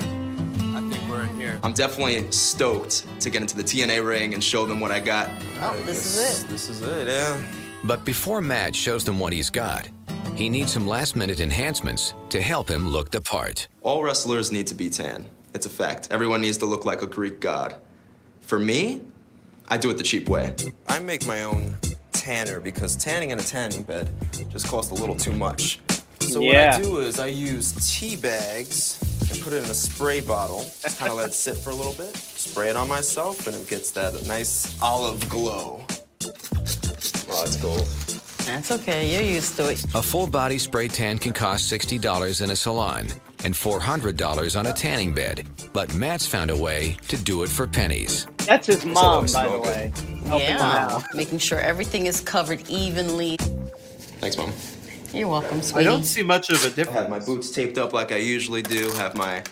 [0.74, 1.61] I think we're in here.
[1.62, 5.28] I'm definitely stoked to get into the TNA ring and show them what I got.
[5.61, 6.49] Oh, this is it.
[6.49, 7.39] This is it, yeah.
[7.85, 9.86] But before Matt shows them what he's got,
[10.35, 13.69] he needs some last minute enhancements to help him look the part.
[13.82, 15.27] All wrestlers need to be tan.
[15.53, 16.09] It's a fact.
[16.11, 17.74] Everyone needs to look like a Greek god.
[18.40, 19.03] For me,
[19.69, 20.55] I do it the cheap way.
[20.89, 21.77] I make my own
[22.12, 24.09] tanner because tanning in a tanning bed
[24.49, 25.81] just costs a little too much.
[26.20, 26.77] So Yeah.
[26.77, 28.99] what I do is I use tea bags
[29.31, 31.74] and put it in a spray bottle, Just kind of let it sit for a
[31.74, 35.85] little bit, spray it on myself, and it gets that nice olive glow.
[36.24, 37.86] Oh, that's gold.
[38.47, 39.12] That's okay.
[39.12, 39.85] You're used to it.
[39.95, 43.09] A full body spray tan can cost $60 in a salon
[43.45, 45.47] and $400 on a tanning bed.
[45.74, 48.27] But Matt's found a way to do it for pennies.
[48.39, 49.93] That's his mom, by the way.
[50.27, 51.03] Helping Yeah.
[51.15, 53.36] Making sure everything is covered evenly.
[54.20, 54.53] Thanks, Mom.
[55.12, 56.90] You're welcome, I don't see much of a difference.
[56.98, 59.43] I have my boots taped up like I usually do, have my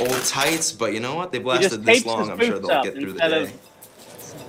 [0.00, 1.32] old tights, but you know what?
[1.32, 2.30] They've lasted this long.
[2.30, 3.42] I'm sure they'll get through the instead day.
[3.44, 3.52] of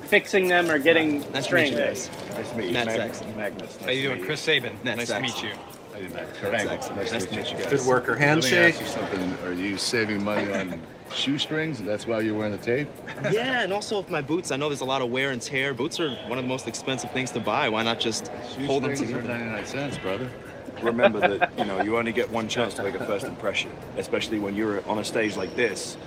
[0.08, 1.72] fixing them or getting Nice to meet strings.
[1.72, 2.36] you.
[2.36, 2.74] Nice to meet you.
[2.74, 3.36] Matt Saxon.
[3.36, 3.78] Magnus.
[3.78, 4.24] How you doing?
[4.24, 4.78] Chris Sabin.
[4.84, 5.50] Nice to meet you.
[5.92, 6.14] How you doing?
[6.14, 7.66] Matt Kurt Nice, Nice to meet you guys.
[7.68, 8.76] Good worker Let me handshake.
[8.76, 9.38] ask you something.
[9.46, 10.80] Are you saving money on
[11.14, 11.82] shoestrings?
[11.82, 12.88] That's why you're wearing the tape?
[13.32, 15.74] Yeah, and also with my boots, I know there's a lot of wear and tear.
[15.74, 17.70] Boots are one of the most expensive things to buy.
[17.70, 18.28] Why not just
[18.68, 19.40] hold them Shoestrings are together?
[19.40, 20.30] 99 cents, brother.
[20.84, 24.40] Remember that you know you only get one chance to make a first impression, especially
[24.40, 25.98] when you're on a stage like this.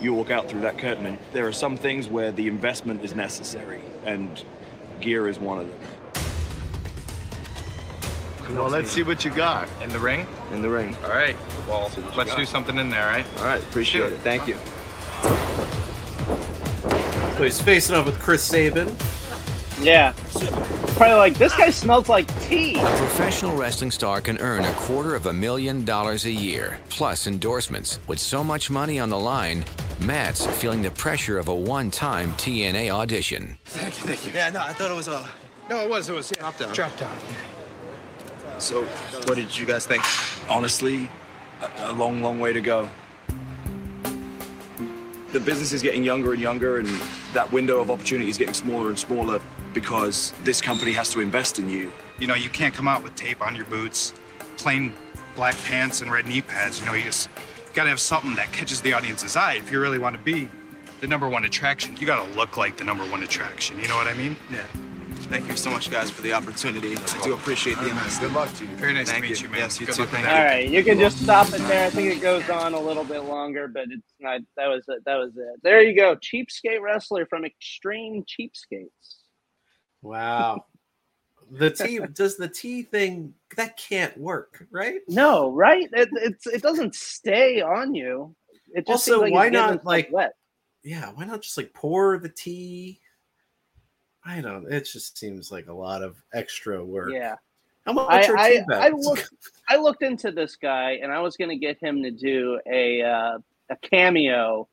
[0.00, 3.14] You walk out through that curtain, and there are some things where the investment is
[3.14, 4.44] necessary, and
[5.00, 5.78] gear is one of them.
[8.56, 9.68] Well, let's see what you got.
[9.82, 10.26] In the ring?
[10.52, 10.96] In the ring.
[11.04, 11.36] All right.
[11.68, 12.38] Well, let's got.
[12.38, 13.26] do something in there, right?
[13.38, 14.18] All right, appreciate it.
[14.20, 14.58] Thank you.
[17.36, 18.94] So he's facing up with Chris Sabin.
[19.80, 20.12] Yeah.
[20.96, 22.74] Probably like this guy smells like tea.
[22.74, 27.26] A professional wrestling star can earn a quarter of a million dollars a year, plus
[27.26, 27.98] endorsements.
[28.06, 29.64] With so much money on the line,
[30.00, 33.58] Matt's feeling the pressure of a one time TNA audition.
[33.64, 34.32] Thank you, thank you.
[34.34, 35.26] Yeah, no, I thought it was a.
[35.70, 36.10] No, it was.
[36.10, 36.74] It was drop down.
[36.74, 37.16] Drop down.
[38.58, 38.84] So,
[39.24, 40.04] what did you guys think?
[40.48, 41.08] Honestly,
[41.62, 42.90] a, a long, long way to go.
[45.32, 46.88] The business is getting younger and younger, and
[47.32, 49.40] that window of opportunity is getting smaller and smaller
[49.74, 51.92] because this company has to invest in you.
[52.18, 54.14] You know, you can't come out with tape on your boots,
[54.56, 54.94] plain
[55.34, 56.80] black pants and red knee pads.
[56.80, 57.28] You know, you just
[57.74, 59.54] got to have something that catches the audience's eye.
[59.54, 60.48] If you really want to be
[61.00, 63.78] the number one attraction, you got to look like the number one attraction.
[63.80, 64.36] You know what I mean?
[64.50, 64.66] Yeah.
[65.32, 66.94] Thank you so much, guys, for the opportunity.
[66.94, 68.34] I do appreciate the investment.
[68.34, 68.76] Good luck to you.
[68.76, 69.46] Very nice Thank to meet you.
[69.46, 69.60] you, man.
[69.60, 70.02] Yes, you Good too.
[70.02, 70.38] luck with Thank that.
[70.38, 71.86] All right, you can just stop it there.
[71.86, 74.42] I think it goes on a little bit longer, but it's not.
[74.58, 75.02] That was it.
[75.06, 75.60] That was it.
[75.62, 76.16] There you go.
[76.16, 79.21] Cheapskate wrestler from Extreme Cheapskates.
[80.02, 80.66] Wow.
[81.50, 85.00] The T does the T thing that can't work, right?
[85.08, 85.88] No, right?
[85.92, 88.34] It, it's it doesn't stay on you.
[88.74, 90.34] It just Also, like why not like wet?
[90.82, 93.00] Yeah, why not just like pour the tea?
[94.24, 94.70] I don't.
[94.72, 97.10] It just seems like a lot of extra work.
[97.12, 97.36] Yeah.
[97.84, 99.28] How much I, I, I looked
[99.68, 103.38] I looked into this guy and I was gonna get him to do a uh,
[103.70, 104.68] a cameo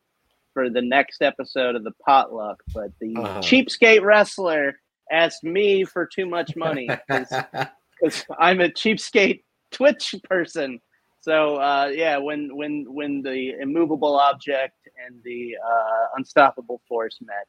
[0.53, 3.39] for the next episode of the potluck, but the Uh-huh.
[3.41, 4.79] cheapskate wrestler
[5.11, 10.79] asked me for too much money because I'm a cheapskate Twitch person.
[11.21, 14.75] So uh, yeah, when when when the immovable object
[15.05, 17.47] and the uh, unstoppable force met,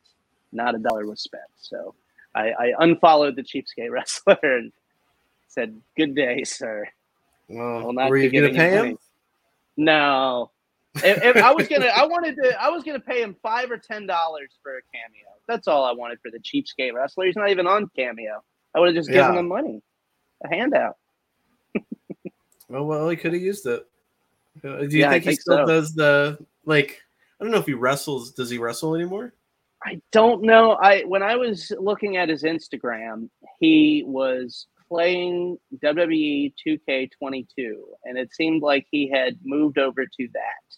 [0.53, 1.43] not a dollar was spent.
[1.57, 1.95] So
[2.35, 4.73] I, I unfollowed the cheapskate wrestler and
[5.49, 6.89] said, "Good day, sir."
[7.49, 8.99] Well, Will not were you gonna pay him?
[9.77, 10.51] No.
[10.97, 13.79] If, if I was gonna, I wanted to, I was gonna pay him five or
[13.79, 15.27] ten dollars for a cameo.
[15.49, 17.27] That's all I wanted for the cheapskate wrestler.
[17.27, 18.43] He's not even on cameo.
[18.75, 19.39] I would have just given Yeah.
[19.41, 19.83] him money,
[20.45, 20.97] a handout.
[22.73, 23.85] Oh well, he could have used it.
[24.65, 25.67] Uh, Do you Yeah, I think he still so.
[25.67, 27.01] does the like?
[27.41, 28.31] I don't know if he wrestles.
[28.33, 29.33] Does he wrestle anymore?
[29.85, 30.73] I don't know.
[30.81, 37.47] I when I was looking at his Instagram, he was playing WWE 2K22,
[38.05, 40.77] and it seemed like he had moved over to that,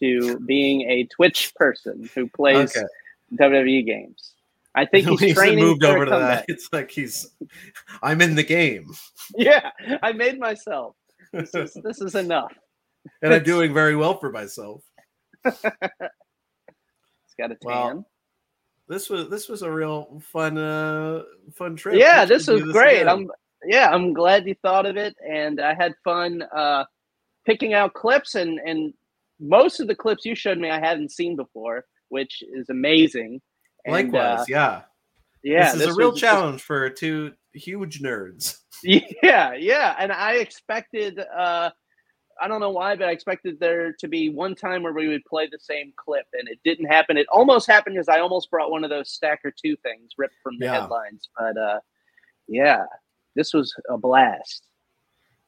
[0.00, 2.86] to being a Twitch person who plays Okay.
[3.34, 4.34] WWE games.
[4.74, 6.44] I think he's he training moved over to that.
[6.48, 7.26] It's like he's.
[8.02, 8.92] I'm in the game,
[9.36, 9.70] Yeah,
[10.02, 10.94] I made myself.
[11.32, 12.52] This is this is enough.
[13.22, 14.82] and I'm doing very well for myself.
[15.44, 15.62] It's
[17.38, 17.56] got a tan.
[17.64, 18.06] Well,
[18.88, 21.22] this was this was a real fun uh
[21.54, 21.96] fun trip.
[21.96, 23.02] yeah, this was great.
[23.02, 23.08] again.
[23.08, 23.30] I'm
[23.66, 26.84] yeah, I'm glad you thought of it, and I had fun uh,
[27.44, 28.94] picking out clips, and and
[29.40, 33.40] most of the clips you showed me I hadn't seen before, which is amazing.
[33.84, 34.82] And, Likewise, uh, yeah.
[35.42, 38.58] yeah, this is a real challenge for two huge nerds.
[38.82, 41.18] Yeah, yeah, and I expected.
[41.18, 41.70] uh
[42.40, 45.24] I don't know why, but I expected there to be one time where we would
[45.24, 47.16] play the same clip, and it didn't happen.
[47.16, 50.56] It almost happened because I almost brought one of those Stacker Two things ripped from
[50.60, 50.82] the Yeah.
[50.82, 51.28] headlines.
[51.36, 51.80] But uh
[52.46, 52.84] yeah,
[53.34, 54.68] this was a blast.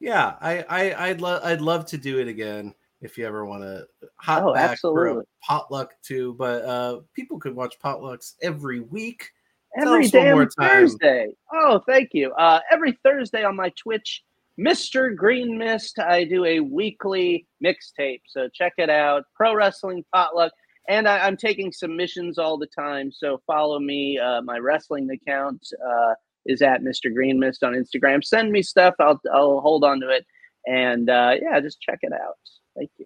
[0.01, 3.63] Yeah, I, I I'd love I'd love to do it again if you ever want
[3.63, 3.85] to
[4.17, 6.35] hot Oh, back for a potluck too.
[6.37, 9.29] But uh, people could watch potlucks every week.
[9.77, 10.47] Every damn.
[10.49, 11.29] Thursday.
[11.53, 12.31] Oh, thank you.
[12.33, 14.23] Uh, every Thursday on my Twitch,
[14.59, 15.15] Mr.
[15.15, 18.21] Green Mist, I do a weekly mixtape.
[18.27, 19.23] So check it out.
[19.35, 20.51] Pro Wrestling Potluck.
[20.89, 23.11] And I, I'm taking submissions all the time.
[23.11, 24.19] So follow me.
[24.19, 26.15] Uh, my wrestling account uh,
[26.45, 27.13] is at Mr.
[27.13, 28.23] Green Mist on Instagram.
[28.23, 28.95] Send me stuff.
[28.99, 30.25] I'll, I'll hold on to it.
[30.67, 32.35] And uh, yeah, just check it out.
[32.75, 33.05] Thank you.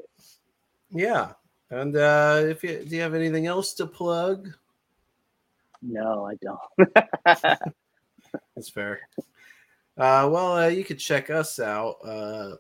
[0.91, 1.33] Yeah,
[1.69, 4.53] and uh, if you do you have anything else to plug?
[5.81, 6.93] No, I don't.
[8.55, 9.01] That's fair.
[9.97, 11.95] Uh, well, uh, you could check us out.
[12.03, 12.55] Uh,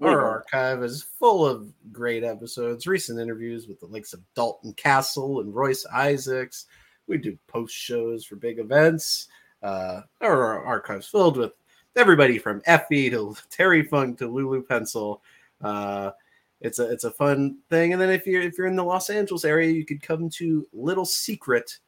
[0.00, 5.40] our archive is full of great episodes, recent interviews with the likes of Dalton Castle
[5.40, 6.66] and Royce Isaacs.
[7.08, 9.28] We do post shows for big events.
[9.62, 11.52] Uh, our archive's filled with
[11.96, 15.20] everybody from Effy to Terry Funk to Lulu Pencil.
[15.60, 16.12] Uh,
[16.60, 17.92] it's a it's a fun thing.
[17.92, 20.66] And then if you're if you're in the Los Angeles area, you could come to
[20.72, 21.78] Little Secret.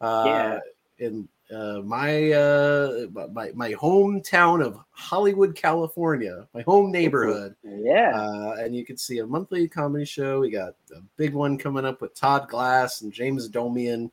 [0.00, 0.60] Uh, Yeah.
[0.98, 7.56] in uh, my uh, my my hometown of Hollywood, California, my home neighborhood.
[7.64, 8.12] Yeah.
[8.14, 10.40] Uh, and you can see a monthly comedy show.
[10.40, 14.10] We got a big one coming up with Todd Glass and James Adomian.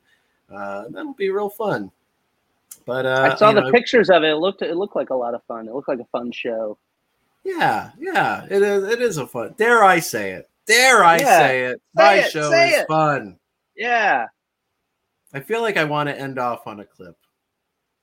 [0.52, 1.92] Uh, that'll be real fun.
[2.86, 4.30] But uh, I saw the know, pictures of it.
[4.30, 5.68] It looked it looked like a lot of fun.
[5.68, 6.76] It looked like a fun show.
[7.48, 8.84] Yeah, yeah, it is.
[8.84, 9.54] It is a fun.
[9.56, 10.50] Dare I say it?
[10.66, 11.38] Dare I Yeah.
[11.38, 11.78] say it?
[11.96, 12.86] Say My it, show is it.
[12.86, 13.38] fun.
[13.74, 14.26] Yeah.
[15.32, 17.16] I feel like I want to end off on a clip.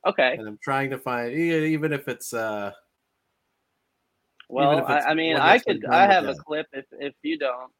[0.04, 0.34] Okay.
[0.36, 2.72] And I'm trying to find even if it's uh
[4.48, 5.84] Well, it's I, I mean, I could.
[5.86, 7.70] I have to a clip if if you don't.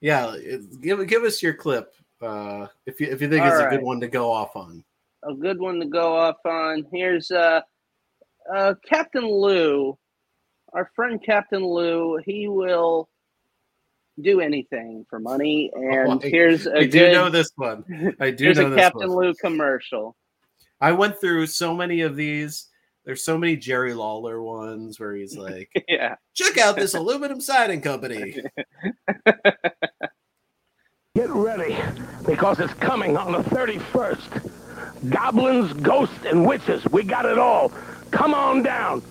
[0.00, 3.68] yeah, it- give give us your clip uh if you if you think it's a
[3.70, 4.84] good one to go off on.
[5.24, 6.84] A good one to go off on.
[6.92, 7.60] Here's uh,
[8.52, 9.98] uh, Captain Lou,
[10.76, 12.18] our friend Captain Lou.
[12.24, 13.08] He will
[14.20, 15.70] do anything for money.
[15.74, 16.90] And Oh, I- here's a I good.
[16.90, 18.14] do know this one.
[18.20, 19.26] I do here's know a this Captain one.
[19.26, 20.14] Lou commercial.
[20.80, 22.68] I went through so many of these.
[23.06, 26.16] There's so many Jerry Lawler ones where he's like, yeah.
[26.34, 28.42] check out this aluminum siding company.
[31.14, 31.78] Get ready,
[32.26, 35.10] because it's coming on the 31st.
[35.10, 36.84] goblins, ghosts, and witches.
[36.90, 37.70] We got it all.
[38.10, 39.02] Come on down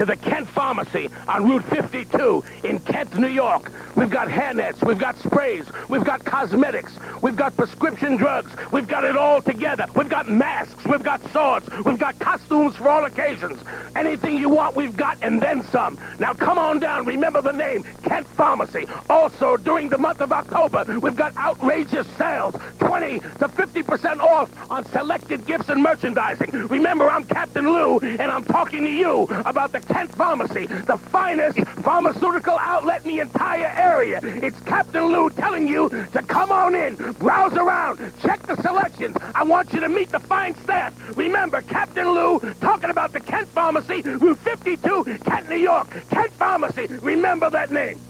[0.00, 3.70] to the Kent Pharmacy on Route 52 in Kent, New York.
[3.96, 9.04] We've got hairnets, we've got sprays, we've got cosmetics, we've got prescription drugs, we've got
[9.04, 9.84] it all together.
[9.94, 13.60] We've got masks, we've got swords, we've got costumes for all occasions.
[13.94, 15.98] Anything you want, we've got, and then some.
[16.18, 18.86] Now come on down, remember the name, Kent Pharmacy.
[19.10, 24.86] Also, during the month of October, we've got outrageous sales, 20 to 50% off on
[24.92, 26.52] selected gifts and merchandising.
[26.68, 31.58] Remember, I'm Captain Lou, and I'm talking to you about the Kent Pharmacy, the finest
[31.82, 34.20] pharmaceutical outlet in the entire area.
[34.22, 39.16] It's Captain Lou telling you to come on in, browse around, check the selections.
[39.34, 40.94] I want you to meet the fine staff.
[41.16, 45.88] Remember, Captain Lou talking about the Kent Pharmacy, Route 52, Kent, New York.
[46.10, 46.86] Kent Pharmacy.
[47.02, 48.00] Remember that name.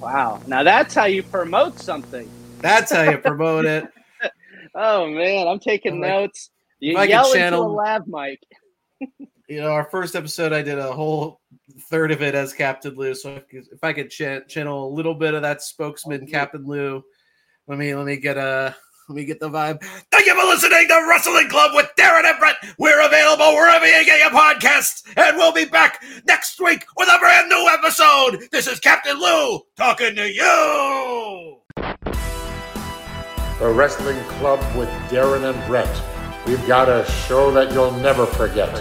[0.00, 0.40] Wow.
[0.46, 2.28] Now that's how you promote something.
[2.60, 3.84] That's how you promote it.
[4.74, 6.50] oh man, I'm taking Like, notes.
[6.80, 8.40] You if I could yell into a channel- lav mic.
[9.48, 11.40] You know, our first episode, I did a whole
[11.88, 13.14] third of it as Captain Lou.
[13.14, 16.66] So if, if I could ch- channel a little bit of that spokesman, oh, Captain
[16.66, 17.02] Lou,
[17.66, 18.76] let me let me get a
[19.08, 19.82] let me get the vibe.
[20.10, 22.56] Thank you for listening to Wrestling Club with Darren and Brett.
[22.78, 27.18] We're available wherever you get your podcasts, and we'll be back next week with a
[27.18, 28.50] brand new episode.
[28.52, 31.56] This is Captain Lou talking to you.
[33.58, 36.17] The Wrestling Club with Darren and Brett.
[36.48, 38.72] We've got a show that you'll never forget.